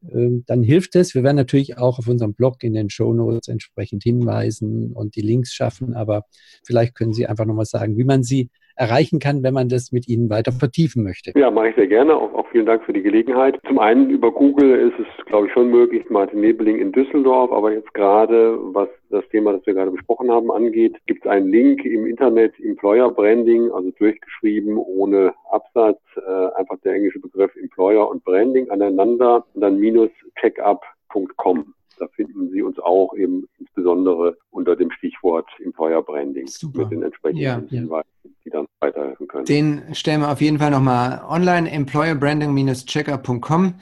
dann 0.00 0.62
hilft 0.62 0.94
es. 0.96 1.14
Wir 1.14 1.22
werden 1.24 1.36
natürlich 1.36 1.76
auch 1.76 1.98
auf 1.98 2.08
unserem 2.08 2.34
Blog 2.34 2.62
in 2.62 2.72
den 2.72 2.90
Show 2.90 3.12
Notes 3.12 3.48
entsprechend 3.48 4.02
hinweisen 4.02 4.92
und 4.92 5.16
die 5.16 5.22
Links 5.22 5.52
schaffen, 5.52 5.94
aber 5.94 6.24
vielleicht 6.64 6.94
können 6.94 7.12
Sie 7.12 7.26
einfach 7.26 7.46
nochmal 7.46 7.66
sagen, 7.66 7.96
wie 7.98 8.04
man 8.04 8.22
Sie 8.22 8.50
erreichen 8.78 9.18
kann, 9.18 9.42
wenn 9.42 9.54
man 9.54 9.68
das 9.68 9.92
mit 9.92 10.08
Ihnen 10.08 10.30
weiter 10.30 10.52
vertiefen 10.52 11.02
möchte. 11.02 11.32
Ja, 11.36 11.50
mache 11.50 11.70
ich 11.70 11.76
sehr 11.76 11.86
gerne. 11.88 12.14
Auch, 12.14 12.32
auch 12.34 12.46
vielen 12.50 12.66
Dank 12.66 12.84
für 12.84 12.92
die 12.92 13.02
Gelegenheit. 13.02 13.58
Zum 13.66 13.78
einen 13.78 14.08
über 14.10 14.30
Google 14.30 14.90
ist 14.90 14.98
es, 14.98 15.26
glaube 15.26 15.48
ich, 15.48 15.52
schon 15.52 15.70
möglich, 15.70 16.04
Martin 16.08 16.40
Nebeling 16.40 16.78
in 16.78 16.92
Düsseldorf, 16.92 17.50
aber 17.52 17.72
jetzt 17.72 17.92
gerade, 17.94 18.58
was 18.72 18.88
das 19.10 19.28
Thema, 19.30 19.52
das 19.52 19.66
wir 19.66 19.74
gerade 19.74 19.90
besprochen 19.90 20.30
haben, 20.30 20.50
angeht, 20.50 20.96
gibt 21.06 21.24
es 21.24 21.30
einen 21.30 21.48
Link 21.48 21.84
im 21.84 22.06
Internet, 22.06 22.58
Employer 22.60 23.10
Branding, 23.10 23.70
also 23.72 23.90
durchgeschrieben 23.98 24.76
ohne 24.76 25.34
Absatz, 25.50 26.00
äh, 26.16 26.58
einfach 26.58 26.78
der 26.84 26.94
englische 26.94 27.20
Begriff 27.20 27.54
Employer 27.56 28.08
und 28.08 28.24
Branding 28.24 28.70
aneinander 28.70 29.44
und 29.54 29.60
dann 29.60 29.78
minus 29.78 30.10
checkup.com. 30.40 31.74
Da 31.98 32.06
finden 32.08 32.50
Sie 32.50 32.62
uns 32.62 32.78
auch 32.78 33.14
eben 33.14 33.48
insbesondere 33.58 34.36
unter 34.50 34.76
dem 34.76 34.90
Stichwort 34.92 35.48
Employer 35.58 36.02
Branding 36.02 36.46
Super. 36.46 36.82
mit 36.82 36.92
den 36.92 37.02
entsprechenden 37.02 37.42
ja, 37.42 37.60
Hinweisen, 37.68 38.08
ja. 38.08 38.17
Die 38.48 38.50
dann 38.50 38.66
weiterhelfen 38.80 39.28
können. 39.28 39.44
Den 39.44 39.94
stellen 39.94 40.22
wir 40.22 40.30
auf 40.30 40.40
jeden 40.40 40.58
Fall 40.58 40.70
nochmal 40.70 41.22
online, 41.28 41.70
employerbranding-checker.com. 41.70 43.74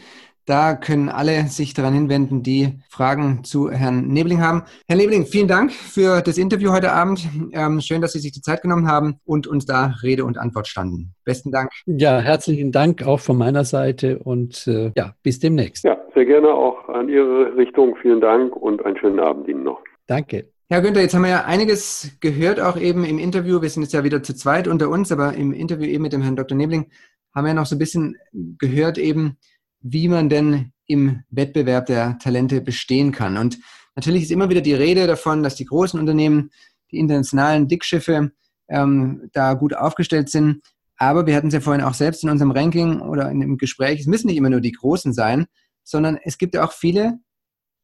Da 0.44 0.76
können 0.76 1.08
alle 1.08 1.48
sich 1.48 1.74
daran 1.74 1.92
hinwenden, 1.92 2.44
die 2.44 2.78
Fragen 2.88 3.42
zu 3.42 3.68
Herrn 3.68 4.06
Nebling 4.06 4.40
haben. 4.40 4.62
Herr 4.86 4.96
Nebling, 4.96 5.26
vielen 5.26 5.48
Dank 5.48 5.72
für 5.72 6.20
das 6.20 6.38
Interview 6.38 6.70
heute 6.70 6.92
Abend. 6.92 7.26
Ähm, 7.52 7.80
schön, 7.80 8.00
dass 8.00 8.12
Sie 8.12 8.20
sich 8.20 8.30
die 8.30 8.42
Zeit 8.42 8.62
genommen 8.62 8.86
haben 8.86 9.16
und 9.24 9.48
uns 9.48 9.66
da 9.66 9.94
Rede 10.04 10.24
und 10.24 10.38
Antwort 10.38 10.68
standen. 10.68 11.14
Besten 11.24 11.50
Dank. 11.50 11.72
Ja, 11.86 12.20
herzlichen 12.20 12.70
Dank 12.70 13.04
auch 13.04 13.18
von 13.18 13.36
meiner 13.36 13.64
Seite 13.64 14.20
und 14.20 14.68
äh, 14.68 14.92
ja, 14.96 15.14
bis 15.24 15.40
demnächst. 15.40 15.82
Ja, 15.82 15.98
sehr 16.14 16.26
gerne 16.26 16.54
auch 16.54 16.88
an 16.88 17.08
Ihre 17.08 17.56
Richtung. 17.56 17.96
Vielen 18.00 18.20
Dank 18.20 18.54
und 18.54 18.86
einen 18.86 18.96
schönen 18.98 19.18
Abend 19.18 19.48
Ihnen 19.48 19.64
noch. 19.64 19.80
Danke. 20.06 20.55
Herr 20.68 20.82
Günther, 20.82 21.00
jetzt 21.00 21.14
haben 21.14 21.22
wir 21.22 21.30
ja 21.30 21.44
einiges 21.44 22.10
gehört, 22.18 22.58
auch 22.58 22.76
eben 22.76 23.04
im 23.04 23.20
Interview. 23.20 23.62
Wir 23.62 23.70
sind 23.70 23.84
jetzt 23.84 23.92
ja 23.92 24.02
wieder 24.02 24.24
zu 24.24 24.34
zweit 24.34 24.66
unter 24.66 24.88
uns, 24.88 25.12
aber 25.12 25.34
im 25.34 25.52
Interview 25.52 25.86
eben 25.86 26.02
mit 26.02 26.12
dem 26.12 26.22
Herrn 26.22 26.34
Dr. 26.34 26.58
Nebling 26.58 26.90
haben 27.32 27.44
wir 27.44 27.50
ja 27.50 27.54
noch 27.54 27.66
so 27.66 27.76
ein 27.76 27.78
bisschen 27.78 28.16
gehört 28.32 28.98
eben, 28.98 29.36
wie 29.80 30.08
man 30.08 30.28
denn 30.28 30.72
im 30.88 31.22
Wettbewerb 31.30 31.86
der 31.86 32.18
Talente 32.18 32.60
bestehen 32.60 33.12
kann. 33.12 33.36
Und 33.36 33.60
natürlich 33.94 34.24
ist 34.24 34.32
immer 34.32 34.50
wieder 34.50 34.60
die 34.60 34.74
Rede 34.74 35.06
davon, 35.06 35.44
dass 35.44 35.54
die 35.54 35.66
großen 35.66 36.00
Unternehmen, 36.00 36.50
die 36.90 36.98
internationalen 36.98 37.68
Dickschiffe 37.68 38.32
ähm, 38.68 39.30
da 39.32 39.54
gut 39.54 39.72
aufgestellt 39.72 40.30
sind. 40.30 40.62
Aber 40.96 41.28
wir 41.28 41.36
hatten 41.36 41.46
es 41.46 41.54
ja 41.54 41.60
vorhin 41.60 41.84
auch 41.84 41.94
selbst 41.94 42.24
in 42.24 42.30
unserem 42.30 42.50
Ranking 42.50 43.02
oder 43.02 43.30
in 43.30 43.38
dem 43.38 43.56
Gespräch, 43.56 44.00
es 44.00 44.06
müssen 44.06 44.26
nicht 44.26 44.36
immer 44.36 44.50
nur 44.50 44.60
die 44.60 44.72
Großen 44.72 45.12
sein, 45.12 45.46
sondern 45.84 46.18
es 46.24 46.38
gibt 46.38 46.56
ja 46.56 46.64
auch 46.64 46.72
viele 46.72 47.20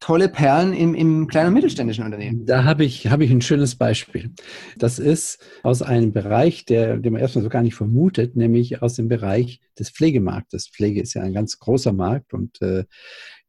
tolle 0.03 0.29
Perlen 0.29 0.73
im, 0.73 0.95
im 0.95 1.29
kleinen 1.29 1.49
und 1.49 1.55
mittelständischen 1.55 2.05
Unternehmen. 2.05 2.45
Da 2.45 2.65
habe 2.65 2.85
ich, 2.85 3.07
habe 3.07 3.25
ich 3.25 3.31
ein 3.31 3.41
schönes 3.41 3.77
Beispiel. 3.77 4.33
Das 4.77 4.99
ist 4.99 5.39
aus 5.63 5.81
einem 5.81 6.13
Bereich, 6.13 6.65
der, 6.65 6.97
den 6.97 7.13
man 7.13 7.23
erstmal 7.23 7.45
so 7.45 7.49
gar 7.49 7.63
nicht 7.63 7.77
vermutet, 7.77 8.35
nämlich 8.35 8.83
aus 8.83 8.95
dem 8.95 9.07
Bereich 9.07 9.61
des 9.79 9.91
Pflegemarktes. 9.91 10.69
Pflege 10.69 11.01
ist 11.01 11.15
ja 11.15 11.23
ein 11.23 11.33
ganz 11.33 11.61
großer 11.61 11.93
Markt 11.93 12.35
und 12.35 12.61
äh, 12.63 12.85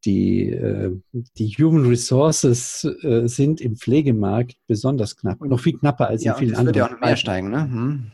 die, 0.05 0.51
äh, 0.51 0.91
die 1.11 1.49
Human 1.57 1.87
Resources 1.87 2.83
äh, 3.01 3.27
sind 3.27 3.59
im 3.59 3.75
Pflegemarkt 3.75 4.55
besonders 4.67 5.17
knapp. 5.17 5.41
Noch 5.41 5.59
viel 5.59 5.79
knapper 5.79 6.07
als 6.07 6.23
ja, 6.23 6.33
in 6.33 6.37
vielen 6.37 6.51
das 6.51 6.59
anderen. 6.59 6.75
Das 6.75 6.81
wird 6.83 6.91
ja 6.91 6.95
auch 6.97 7.01
noch 7.01 7.07
mehr 7.07 7.17
steigen, 7.17 7.49
ne? 7.49 7.63
Hm. 7.63 8.11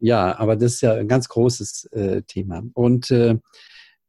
Ja, 0.00 0.36
aber 0.36 0.56
das 0.56 0.74
ist 0.74 0.80
ja 0.80 0.94
ein 0.94 1.08
ganz 1.08 1.28
großes 1.28 1.84
äh, 1.92 2.22
Thema. 2.22 2.64
Und 2.74 3.12
äh, 3.12 3.38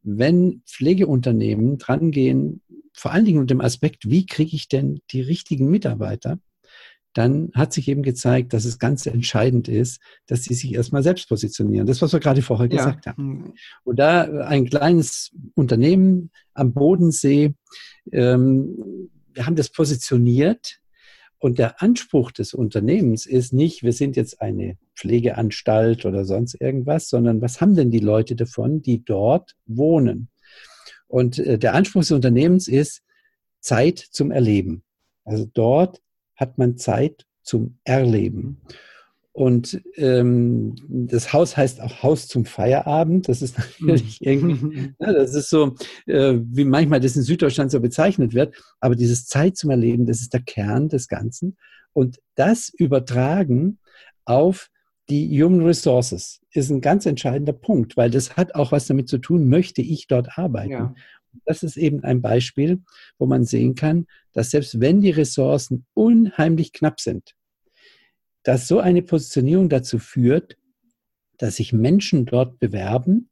wenn 0.02 0.62
Pflegeunternehmen 0.66 1.78
drangehen, 1.78 2.62
vor 2.98 3.12
allen 3.12 3.26
Dingen 3.26 3.40
unter 3.40 3.54
dem 3.54 3.62
Aspekt, 3.62 4.10
wie 4.10 4.26
kriege 4.26 4.56
ich 4.56 4.68
denn 4.68 5.02
die 5.12 5.22
richtigen 5.22 5.70
Mitarbeiter, 5.70 6.40
dann 7.14 7.52
hat 7.54 7.74
sich 7.74 7.88
eben 7.88 8.04
gezeigt, 8.04 8.54
dass 8.54 8.66
es 8.66 8.80
ganz 8.80 9.06
entscheidend 9.06 9.68
ist, 9.68 10.02
dass 10.28 10.44
sie 10.44 10.54
sich 10.54 10.74
erstmal 10.74 11.04
selbst 11.04 11.30
positionieren. 11.30 11.88
Das, 11.88 12.02
was 12.02 12.14
wir 12.14 12.20
gerade 12.20 12.42
vorher 12.42 12.68
ja. 12.68 12.78
gesagt 12.78 13.08
haben. 13.08 13.24
Mhm. 13.24 13.54
Und 13.84 14.00
da 14.00 14.24
ein 14.46 14.66
kleines 14.66 15.32
Unternehmen 15.56 16.32
am 16.54 16.74
Bodensee, 16.74 17.54
ähm, 18.12 19.10
wir 19.34 19.46
haben 19.46 19.56
das 19.56 19.70
positioniert 19.70 20.80
und 21.40 21.60
der 21.60 21.82
Anspruch 21.82 22.32
des 22.32 22.54
Unternehmens 22.54 23.28
ist 23.28 23.54
nicht, 23.54 23.84
wir 23.84 23.94
sind 23.94 24.16
jetzt 24.16 24.42
eine 24.42 24.78
Pflegeanstalt 24.96 26.06
oder 26.06 26.26
sonst 26.26 26.60
irgendwas, 26.60 27.10
sondern 27.10 27.42
was 27.42 27.62
haben 27.62 27.76
denn 27.76 27.92
die 27.92 28.00
Leute 28.00 28.36
davon, 28.36 28.82
die 28.82 29.04
dort 29.06 29.56
wohnen? 29.68 30.30
Und 31.08 31.40
äh, 31.40 31.58
der 31.58 31.74
Anspruch 31.74 32.02
des 32.02 32.12
Unternehmens 32.12 32.68
ist 32.68 33.02
Zeit 33.60 34.00
zum 34.00 34.32
Erleben. 34.32 34.84
Also 35.24 35.46
dort 35.52 36.02
hat 36.36 36.58
man 36.58 36.78
Zeit 36.78 37.26
zum 37.44 37.80
Erleben. 37.84 38.62
Und 39.38 39.84
ähm, 39.98 40.74
das 40.88 41.32
Haus 41.32 41.56
heißt 41.56 41.80
auch 41.82 42.02
Haus 42.02 42.28
zum 42.28 42.46
Feierabend. 42.46 43.30
Das 43.30 43.44
ist 43.44 43.56
natürlich 43.80 44.20
mhm. 44.20 44.28
irgendwie, 44.28 44.94
ja, 45.00 45.14
das 45.14 45.36
ist 45.36 45.52
so, 45.52 45.76
äh, 46.08 46.40
wie 46.44 46.66
manchmal 46.66 47.00
das 47.00 47.16
in 47.16 47.22
Süddeutschland 47.22 47.70
so 47.70 47.80
bezeichnet 47.80 48.34
wird. 48.34 48.56
Aber 48.80 48.96
dieses 48.96 49.28
Zeit 49.28 49.56
zum 49.56 49.70
Erleben, 49.70 50.08
das 50.08 50.22
ist 50.22 50.34
der 50.34 50.42
Kern 50.42 50.90
des 50.90 51.08
Ganzen. 51.08 51.56
Und 51.94 52.20
das 52.34 52.70
übertragen 52.70 53.78
auf 54.26 54.70
die 55.10 55.42
Human 55.42 55.66
Resources 55.66 56.42
ist 56.52 56.70
ein 56.70 56.82
ganz 56.82 57.06
entscheidender 57.06 57.54
Punkt, 57.54 57.96
weil 57.96 58.10
das 58.10 58.36
hat 58.36 58.56
auch 58.56 58.72
was 58.72 58.88
damit 58.88 59.08
zu 59.08 59.18
tun, 59.18 59.48
möchte 59.48 59.82
ich 59.82 60.08
dort 60.08 60.38
arbeiten. 60.38 60.72
Ja. 60.72 60.96
Das 61.46 61.64
ist 61.64 61.78
eben 61.78 62.04
ein 62.04 62.22
Beispiel, 62.22 62.82
wo 63.18 63.26
man 63.26 63.46
sehen 63.46 63.76
kann, 63.76 64.08
dass 64.34 64.52
selbst 64.52 64.80
wenn 64.80 65.02
die 65.02 65.12
Ressourcen 65.12 65.86
unheimlich 65.94 66.74
knapp 66.74 67.00
sind, 67.00 67.36
dass 68.44 68.68
so 68.68 68.80
eine 68.80 69.02
Positionierung 69.02 69.70
dazu 69.70 70.00
führt, 70.00 70.58
dass 71.38 71.58
sich 71.58 71.74
Menschen 71.74 72.26
dort 72.26 72.60
bewerben, 72.60 73.30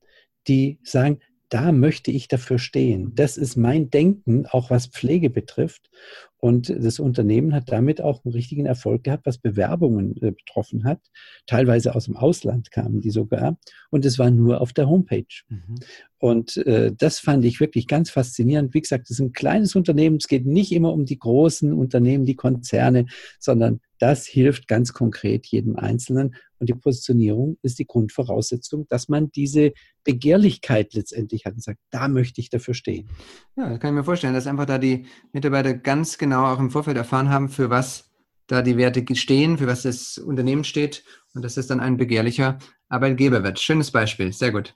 die 0.47 0.79
sagen, 0.83 1.19
da 1.55 1.71
möchte 1.71 2.11
ich 2.11 2.27
dafür 2.27 2.59
stehen. 2.59 3.13
Das 3.15 3.37
ist 3.37 3.55
mein 3.55 3.89
Denken, 3.89 4.45
auch 4.45 4.71
was 4.71 4.87
Pflege 4.87 5.29
betrifft. 5.29 5.89
Und 6.37 6.67
das 6.67 6.99
Unternehmen 6.99 7.55
hat 7.55 7.71
damit 7.71 8.01
auch 8.01 8.25
einen 8.25 8.33
richtigen 8.33 8.65
Erfolg 8.65 9.05
gehabt, 9.05 9.25
was 9.25 9.37
Bewerbungen 9.37 10.17
äh, 10.17 10.31
betroffen 10.31 10.83
hat. 10.83 10.99
Teilweise 11.47 11.95
aus 11.95 12.05
dem 12.05 12.17
Ausland 12.17 12.71
kamen 12.71 12.99
die 12.99 13.09
sogar. 13.09 13.57
Und 13.89 14.03
es 14.03 14.19
war 14.19 14.31
nur 14.31 14.59
auf 14.59 14.73
der 14.73 14.89
Homepage. 14.89 15.23
Mhm. 15.47 15.75
Und 16.17 16.57
äh, 16.57 16.91
das 16.91 17.19
fand 17.19 17.45
ich 17.45 17.61
wirklich 17.61 17.87
ganz 17.87 18.09
faszinierend. 18.09 18.73
Wie 18.73 18.81
gesagt, 18.81 19.05
es 19.05 19.11
ist 19.11 19.21
ein 19.21 19.31
kleines 19.31 19.75
Unternehmen. 19.75 20.17
Es 20.17 20.27
geht 20.27 20.45
nicht 20.45 20.73
immer 20.73 20.91
um 20.91 21.05
die 21.05 21.19
großen 21.19 21.71
Unternehmen, 21.71 22.25
die 22.25 22.35
Konzerne, 22.35 23.05
sondern 23.39 23.79
das 23.99 24.25
hilft 24.25 24.67
ganz 24.67 24.93
konkret 24.93 25.45
jedem 25.47 25.75
Einzelnen. 25.75 26.36
Und 26.60 26.69
die 26.69 26.73
Positionierung 26.73 27.58
ist 27.62 27.79
die 27.79 27.86
Grundvoraussetzung, 27.86 28.88
dass 28.89 29.10
man 29.10 29.31
diese 29.31 29.73
Begehrlichkeit 30.03 30.93
letztendlich 30.93 31.45
hat 31.45 31.53
und 31.53 31.63
sagt, 31.63 31.79
da 31.91 32.08
möchte 32.08 32.41
ich 32.41 32.49
dafür 32.49 32.73
stehen. 32.73 33.10
Ja, 33.55 33.69
das 33.69 33.79
kann 33.79 33.91
ich 33.91 33.97
mir 33.97 34.03
vorstellen, 34.03 34.34
dass 34.34 34.47
einfach 34.47 34.65
da 34.65 34.77
die 34.77 35.05
Mitarbeiter 35.31 35.73
ganz 35.73 36.17
genau 36.17 36.45
auch 36.45 36.60
im 36.60 36.71
Vorfeld 36.71 36.97
erfahren 36.97 37.29
haben, 37.29 37.49
für 37.49 37.69
was 37.69 38.12
da 38.47 38.62
die 38.62 38.77
Werte 38.77 39.03
stehen, 39.15 39.58
für 39.58 39.67
was 39.67 39.84
das 39.84 40.17
Unternehmen 40.17 40.63
steht 40.63 41.03
und 41.34 41.43
dass 41.43 41.58
es 41.58 41.67
dann 41.67 41.79
ein 41.79 41.97
begehrlicher 41.97 42.60
Arbeitgeber 42.89 43.43
wird. 43.43 43.60
Schönes 43.60 43.91
Beispiel, 43.91 44.31
sehr 44.34 44.51
gut. 44.51 44.75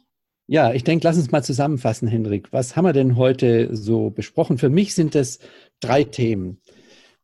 Ja, 0.52 0.74
ich 0.74 0.84
denke, 0.84 1.06
lass 1.06 1.18
uns 1.18 1.32
mal 1.32 1.44
zusammenfassen, 1.44 2.08
Hendrik. 2.08 2.52
Was 2.52 2.76
haben 2.76 2.86
wir 2.86 2.94
denn 2.94 3.18
heute 3.18 3.76
so 3.76 4.10
besprochen? 4.10 4.58
Für 4.58 4.70
mich 4.70 4.96
sind 4.96 5.14
das 5.14 5.38
drei 5.80 6.04
Themen. 6.04 6.60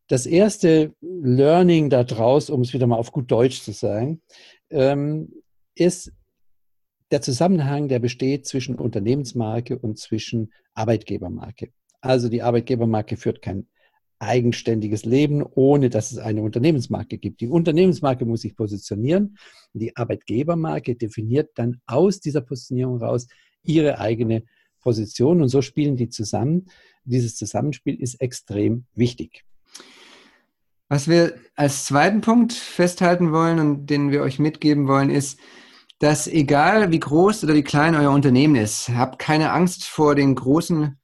Das 0.08 0.26
erste 0.28 0.94
Learning 1.02 1.90
daraus, 1.90 2.50
um 2.50 2.62
es 2.62 2.74
wieder 2.74 2.86
mal 2.86 2.98
auf 2.98 3.12
gut 3.12 3.32
Deutsch 3.32 3.62
zu 3.62 3.72
sagen, 3.72 4.22
ähm, 4.70 5.32
ist 5.74 6.12
der 7.12 7.22
Zusammenhang, 7.22 7.88
der 7.88 8.00
besteht 8.00 8.46
zwischen 8.46 8.76
Unternehmensmarke 8.76 9.78
und 9.78 9.98
zwischen 9.98 10.52
Arbeitgebermarke. 10.74 11.72
Also 12.02 12.30
die 12.30 12.44
Arbeitgebermarke 12.44 13.18
führt 13.18 13.42
kein 13.42 13.68
eigenständiges 14.20 15.06
Leben, 15.06 15.44
ohne 15.44 15.90
dass 15.90 16.12
es 16.12 16.20
eine 16.20 16.42
Unternehmensmarke 16.42 17.18
gibt. 17.18 17.42
Die 17.42 17.48
Unternehmensmarke 17.48 18.26
muss 18.26 18.42
sich 18.42 18.56
positionieren. 18.56 19.38
Die 19.74 19.96
Arbeitgebermarke 19.96 20.96
definiert 20.96 21.52
dann 21.56 21.82
aus 21.86 22.20
dieser 22.20 22.42
Positionierung 22.42 23.02
raus 23.02 23.28
ihre 23.64 24.00
eigene 24.00 24.44
Position 24.82 25.42
und 25.42 25.50
so 25.50 25.62
spielen 25.62 25.96
die 25.98 26.10
zusammen. 26.10 26.68
Dieses 27.04 27.36
Zusammenspiel 27.36 28.00
ist 28.00 28.22
extrem 28.22 28.86
wichtig. 28.94 29.44
Was 30.88 31.08
wir 31.08 31.36
als 31.56 31.86
zweiten 31.86 32.22
Punkt 32.22 32.54
festhalten 32.54 33.32
wollen 33.32 33.60
und 33.60 33.88
den 33.88 34.12
wir 34.12 34.22
euch 34.22 34.38
mitgeben 34.38 34.88
wollen, 34.88 35.10
ist, 35.10 35.40
dass 36.00 36.28
egal 36.28 36.92
wie 36.92 37.00
groß 37.00 37.44
oder 37.44 37.56
wie 37.56 37.64
klein 37.64 37.96
euer 37.96 38.12
Unternehmen 38.12 38.56
ist, 38.56 38.90
habt 38.90 39.18
keine 39.18 39.52
Angst 39.52 39.86
vor 39.86 40.14
den 40.14 40.36
großen 40.36 41.00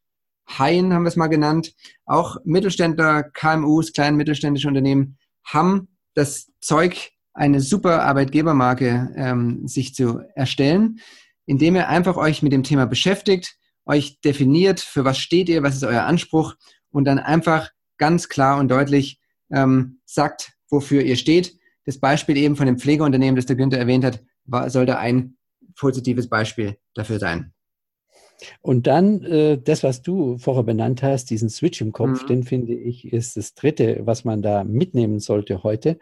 Haien, 0.47 0.93
haben 0.93 1.03
wir 1.03 1.07
es 1.09 1.15
mal 1.15 1.27
genannt. 1.27 1.73
Auch 2.05 2.37
Mittelständler, 2.43 3.23
KMUs, 3.23 3.93
kleine 3.93 4.17
mittelständische 4.17 4.67
Unternehmen 4.67 5.17
haben 5.43 5.87
das 6.13 6.51
Zeug, 6.59 7.11
eine 7.33 7.61
super 7.61 8.03
Arbeitgebermarke 8.03 9.13
ähm, 9.15 9.65
sich 9.65 9.95
zu 9.95 10.19
erstellen, 10.35 10.99
indem 11.45 11.75
ihr 11.75 11.87
einfach 11.87 12.17
euch 12.17 12.43
mit 12.43 12.51
dem 12.51 12.63
Thema 12.63 12.85
beschäftigt, 12.85 13.55
euch 13.85 14.19
definiert, 14.19 14.81
für 14.81 15.05
was 15.05 15.17
steht 15.17 15.47
ihr, 15.47 15.63
was 15.63 15.75
ist 15.75 15.85
euer 15.85 16.03
Anspruch 16.03 16.55
und 16.91 17.05
dann 17.05 17.19
einfach 17.19 17.69
ganz 17.97 18.27
klar 18.27 18.59
und 18.59 18.69
deutlich 18.69 19.20
ähm, 19.51 19.99
sagt, 20.05 20.53
wofür 20.69 21.01
ihr 21.01 21.15
steht. 21.15 21.57
Das 21.85 21.99
Beispiel 21.99 22.37
eben 22.37 22.55
von 22.55 22.67
dem 22.67 22.77
Pflegeunternehmen, 22.77 23.35
das 23.35 23.45
der 23.45 23.55
Günther 23.55 23.79
erwähnt 23.79 24.05
hat, 24.05 24.23
war, 24.45 24.69
sollte 24.69 24.97
ein 24.97 25.37
positives 25.75 26.29
Beispiel 26.29 26.77
dafür 26.93 27.19
sein. 27.19 27.53
Und 28.61 28.87
dann 28.87 29.23
äh, 29.23 29.61
das, 29.61 29.83
was 29.83 30.01
du 30.01 30.37
vorher 30.37 30.63
benannt 30.63 31.03
hast, 31.03 31.29
diesen 31.29 31.49
Switch 31.49 31.81
im 31.81 31.91
Kopf, 31.91 32.23
mhm. 32.23 32.27
den 32.27 32.43
finde 32.43 32.73
ich, 32.73 33.11
ist 33.11 33.37
das 33.37 33.53
Dritte, 33.53 34.01
was 34.03 34.25
man 34.25 34.41
da 34.41 34.63
mitnehmen 34.63 35.19
sollte 35.19 35.63
heute. 35.63 35.99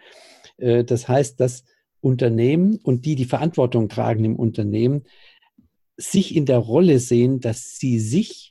Äh, 0.58 0.84
das 0.84 1.08
heißt, 1.08 1.40
dass 1.40 1.66
Unternehmen 2.02 2.80
und 2.82 3.06
die, 3.06 3.16
die 3.16 3.26
Verantwortung 3.26 3.90
tragen 3.90 4.24
im 4.24 4.36
Unternehmen, 4.38 5.04
sich 5.98 6.36
in 6.36 6.46
der 6.46 6.60
Rolle 6.60 7.00
sehen, 7.00 7.42
dass 7.42 7.78
sie 7.78 8.00
sich 8.00 8.49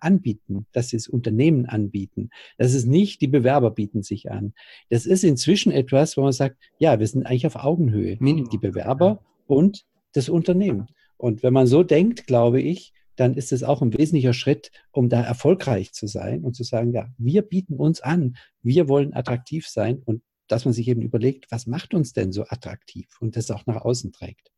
anbieten, 0.00 0.66
dass 0.72 0.88
sie 0.88 0.96
das 0.96 1.08
Unternehmen 1.08 1.66
anbieten. 1.66 2.30
Das 2.56 2.74
ist 2.74 2.86
nicht, 2.86 3.20
die 3.20 3.28
Bewerber 3.28 3.70
bieten 3.70 4.02
sich 4.02 4.30
an. 4.30 4.54
Das 4.90 5.06
ist 5.06 5.24
inzwischen 5.24 5.72
etwas, 5.72 6.16
wo 6.16 6.22
man 6.22 6.32
sagt, 6.32 6.56
ja, 6.78 6.98
wir 6.98 7.06
sind 7.06 7.26
eigentlich 7.26 7.46
auf 7.46 7.56
Augenhöhe. 7.56 8.16
Minimum. 8.20 8.50
Die 8.50 8.58
Bewerber 8.58 9.24
und 9.46 9.84
das 10.12 10.28
Unternehmen. 10.28 10.86
Und 11.16 11.42
wenn 11.42 11.52
man 11.52 11.66
so 11.66 11.82
denkt, 11.82 12.26
glaube 12.26 12.60
ich, 12.60 12.92
dann 13.16 13.34
ist 13.34 13.52
es 13.52 13.64
auch 13.64 13.82
ein 13.82 13.92
wesentlicher 13.92 14.32
Schritt, 14.32 14.70
um 14.92 15.08
da 15.08 15.20
erfolgreich 15.20 15.92
zu 15.92 16.06
sein 16.06 16.44
und 16.44 16.54
zu 16.54 16.62
sagen, 16.62 16.92
ja, 16.92 17.08
wir 17.18 17.42
bieten 17.42 17.74
uns 17.74 18.00
an, 18.00 18.36
wir 18.62 18.88
wollen 18.88 19.12
attraktiv 19.12 19.66
sein 19.66 20.00
und 20.04 20.22
dass 20.46 20.64
man 20.64 20.72
sich 20.72 20.88
eben 20.88 21.02
überlegt, 21.02 21.50
was 21.50 21.66
macht 21.66 21.94
uns 21.94 22.12
denn 22.12 22.32
so 22.32 22.44
attraktiv 22.44 23.08
und 23.20 23.36
das 23.36 23.50
auch 23.50 23.66
nach 23.66 23.82
außen 23.82 24.12
trägt. 24.12 24.50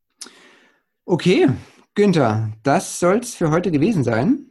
Okay, 1.07 1.49
Günther, 1.95 2.53
das 2.63 3.01
soll 3.01 3.19
es 3.19 3.35
für 3.35 3.51
heute 3.51 3.71
gewesen 3.71 4.05
sein. 4.05 4.50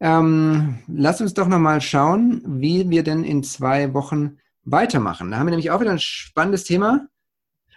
Ähm, 0.00 0.78
lass 0.86 1.20
uns 1.20 1.34
doch 1.34 1.48
nochmal 1.48 1.80
schauen, 1.80 2.42
wie 2.46 2.88
wir 2.88 3.02
denn 3.02 3.24
in 3.24 3.42
zwei 3.42 3.94
Wochen 3.94 4.38
weitermachen. 4.64 5.30
Da 5.30 5.38
haben 5.38 5.46
wir 5.46 5.50
nämlich 5.50 5.70
auch 5.70 5.80
wieder 5.80 5.90
ein 5.90 5.98
spannendes 5.98 6.64
Thema. 6.64 7.08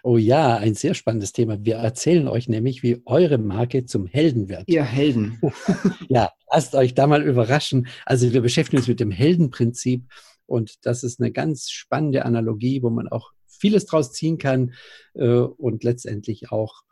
Oh 0.04 0.16
ja, 0.16 0.56
ein 0.56 0.74
sehr 0.74 0.94
spannendes 0.94 1.32
Thema. 1.32 1.64
Wir 1.64 1.76
erzählen 1.76 2.26
euch 2.26 2.48
nämlich, 2.48 2.82
wie 2.82 3.02
eure 3.06 3.38
Marke 3.38 3.86
zum 3.86 4.06
Helden 4.06 4.48
wird. 4.48 4.64
Ihr 4.66 4.82
Helden. 4.82 5.40
ja, 6.08 6.30
lasst 6.50 6.74
euch 6.74 6.94
da 6.94 7.06
mal 7.06 7.22
überraschen. 7.22 7.86
Also 8.04 8.32
wir 8.32 8.42
beschäftigen 8.42 8.78
uns 8.78 8.88
mit 8.88 8.98
dem 8.98 9.12
Heldenprinzip 9.12 10.04
und 10.46 10.84
das 10.86 11.04
ist 11.04 11.20
eine 11.20 11.30
ganz 11.30 11.70
spannende 11.70 12.24
Analogie, 12.24 12.82
wo 12.82 12.90
man 12.90 13.08
auch 13.08 13.30
vieles 13.46 13.86
draus 13.86 14.12
ziehen 14.12 14.38
kann 14.38 14.74
äh, 15.14 15.28
und 15.28 15.84
letztendlich 15.84 16.50
auch 16.50 16.82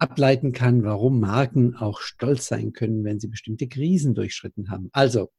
ableiten 0.00 0.52
kann, 0.52 0.82
warum 0.82 1.20
Marken 1.20 1.76
auch 1.76 2.00
stolz 2.00 2.46
sein 2.46 2.72
können, 2.72 3.04
wenn 3.04 3.20
sie 3.20 3.28
bestimmte 3.28 3.68
Krisen 3.68 4.14
durchschritten 4.14 4.70
haben. 4.70 4.88
Also 4.92 5.30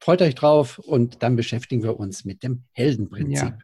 freut 0.00 0.22
euch 0.22 0.34
drauf 0.34 0.78
und 0.78 1.22
dann 1.22 1.36
beschäftigen 1.36 1.82
wir 1.82 1.98
uns 1.98 2.24
mit 2.24 2.42
dem 2.42 2.62
Heldenprinzip. 2.72 3.48
Ja. 3.48 3.58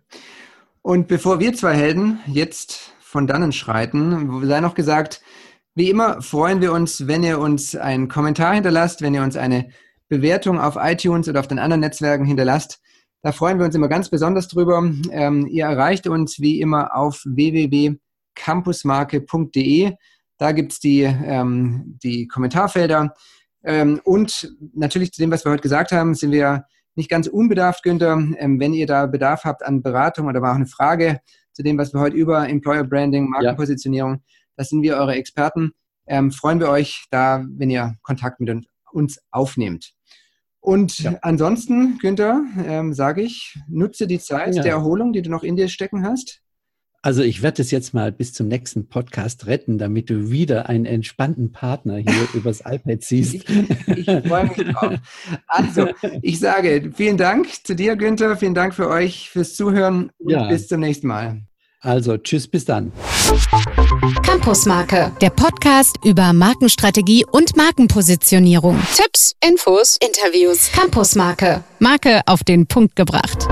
Und 0.83 1.09
bevor 1.09 1.41
wir 1.41 1.55
zwei 1.55 1.75
Helden 1.75 2.19
jetzt 2.27 2.93
von 3.01 3.27
dannen 3.27 3.53
schreiten, 3.53 4.47
sei 4.47 4.61
noch 4.61 4.75
gesagt, 4.75 5.23
wie 5.75 5.91
immer 5.91 6.23
freuen 6.23 6.61
wir 6.61 6.73
uns, 6.73 7.07
wenn 7.07 7.25
ihr 7.25 7.41
uns 7.41 7.75
einen 7.75 8.09
Kommentar 8.09 8.55
hinterlasst, 8.55 9.03
wenn 9.03 9.15
ihr 9.15 9.23
uns 9.23 9.37
eine 9.37 9.71
Bewertung 10.09 10.61
auf 10.61 10.77
iTunes 10.79 11.29
oder 11.29 11.41
auf 11.41 11.49
den 11.49 11.59
anderen 11.59 11.81
Netzwerken 11.81 12.25
hinterlasst. 12.25 12.81
Da 13.23 13.33
freuen 13.33 13.59
wir 13.59 13.65
uns 13.65 13.75
immer 13.75 13.89
ganz 13.89 14.11
besonders 14.11 14.47
drüber. 14.49 14.85
Ähm, 15.11 15.47
ihr 15.47 15.65
erreicht 15.65 16.07
uns 16.07 16.41
wie 16.41 16.61
immer 16.61 16.95
auf 16.95 17.23
www.campusmarke.de. 17.25 19.95
Da 20.45 20.53
gibt 20.53 20.73
es 20.73 20.79
die, 20.79 21.01
ähm, 21.01 21.99
die 22.03 22.29
Kommentarfelder. 22.29 23.15
Ähm, 23.65 23.99
und 24.05 24.55
natürlich 24.75 25.11
zu 25.11 25.23
dem, 25.23 25.31
was 25.31 25.47
wir 25.47 25.53
heute 25.53 25.63
gesagt 25.63 25.91
haben, 25.91 26.15
sind 26.15 26.33
wir 26.33 26.67
nicht 26.97 27.09
ganz 27.09 27.29
unbedarft, 27.29 27.83
Günther. 27.83 28.13
Ähm, 28.13 28.61
wenn 28.61 28.75
ihr 28.75 28.87
da 28.87 29.07
Bedarf 29.07 29.45
habt 29.45 29.65
an 29.65 29.81
Beratung 29.81 30.27
oder 30.27 30.43
auch 30.43 30.55
eine 30.55 30.67
Frage 30.67 31.21
zu 31.55 31.63
dem, 31.63 31.79
was 31.79 31.95
wir 31.95 32.01
heute 32.01 32.19
über 32.19 32.47
Employer 32.47 32.85
Branding, 32.85 33.31
Markenpositionierung, 33.31 34.17
ja. 34.17 34.21
das 34.57 34.69
sind 34.69 34.83
wir 34.83 34.99
eure 34.99 35.15
Experten. 35.15 35.73
Ähm, 36.07 36.31
freuen 36.31 36.61
wir 36.61 36.69
euch 36.69 37.07
da, 37.11 37.43
wenn 37.49 37.71
ihr 37.71 37.95
Kontakt 38.03 38.39
mit 38.39 38.67
uns 38.93 39.23
aufnehmt. 39.31 39.95
Und 40.61 40.99
ja. 40.99 41.15
ansonsten, 41.23 41.97
Günther, 42.01 42.43
ähm, 42.67 42.93
sage 42.93 43.23
ich, 43.23 43.59
nutze 43.67 44.07
die 44.07 44.19
Zeit 44.19 44.57
ja. 44.57 44.63
der 44.63 44.73
Erholung, 44.73 45.15
die 45.15 45.23
du 45.23 45.31
noch 45.31 45.43
in 45.43 45.57
dir 45.57 45.69
stecken 45.69 46.05
hast. 46.07 46.43
Also 47.05 47.23
ich 47.23 47.43
werde 47.43 47.61
es 47.61 47.71
jetzt 47.71 47.93
mal 47.93 48.13
bis 48.13 48.33
zum 48.33 48.49
nächsten 48.49 48.89
Podcast 48.89 49.47
retten, 49.47 49.77
damit 49.77 50.09
du 50.09 50.31
wieder 50.31 50.71
einen 50.71 50.87
entspannten 50.87 51.53
Partner 51.53 51.99
hier 51.99 52.29
übers 52.33 52.61
iPad 52.65 53.03
siehst. 53.03 53.35
Ich, 53.35 53.45
ich 53.87 54.07
freue 54.07 54.45
mich 54.45 54.73
drauf. 54.73 54.95
Also, 55.47 55.89
ich 56.23 56.41
sage 56.41 56.93
vielen 56.97 57.19
Dank 57.19 57.47
zu 57.63 57.77
dir, 57.77 57.97
Günther. 57.97 58.39
Vielen 58.39 58.55
Dank 58.55 58.73
für 58.73 58.89
euch 58.89 59.29
fürs 59.29 59.55
Zuhören 59.55 60.13
und 60.17 60.31
ja. 60.31 60.49
bis 60.49 60.67
zum 60.67 60.81
nächsten 60.81 61.09
Mal. 61.09 61.43
Also, 61.83 62.17
tschüss, 62.17 62.49
bis 62.49 62.65
dann. 62.65 62.91
Campusmarke, 64.23 65.13
der 65.21 65.29
Podcast 65.29 65.99
über 66.07 66.33
Markenstrategie 66.33 67.27
und 67.31 67.55
Markenpositionierung. 67.55 68.81
Tipps, 68.97 69.35
Infos, 69.47 69.99
Interviews. 70.01 70.73
Campusmarke, 70.73 71.63
Marke 71.81 72.23
auf 72.25 72.45
den 72.45 72.67
Punkt 72.67 72.97
gebracht. 72.97 73.47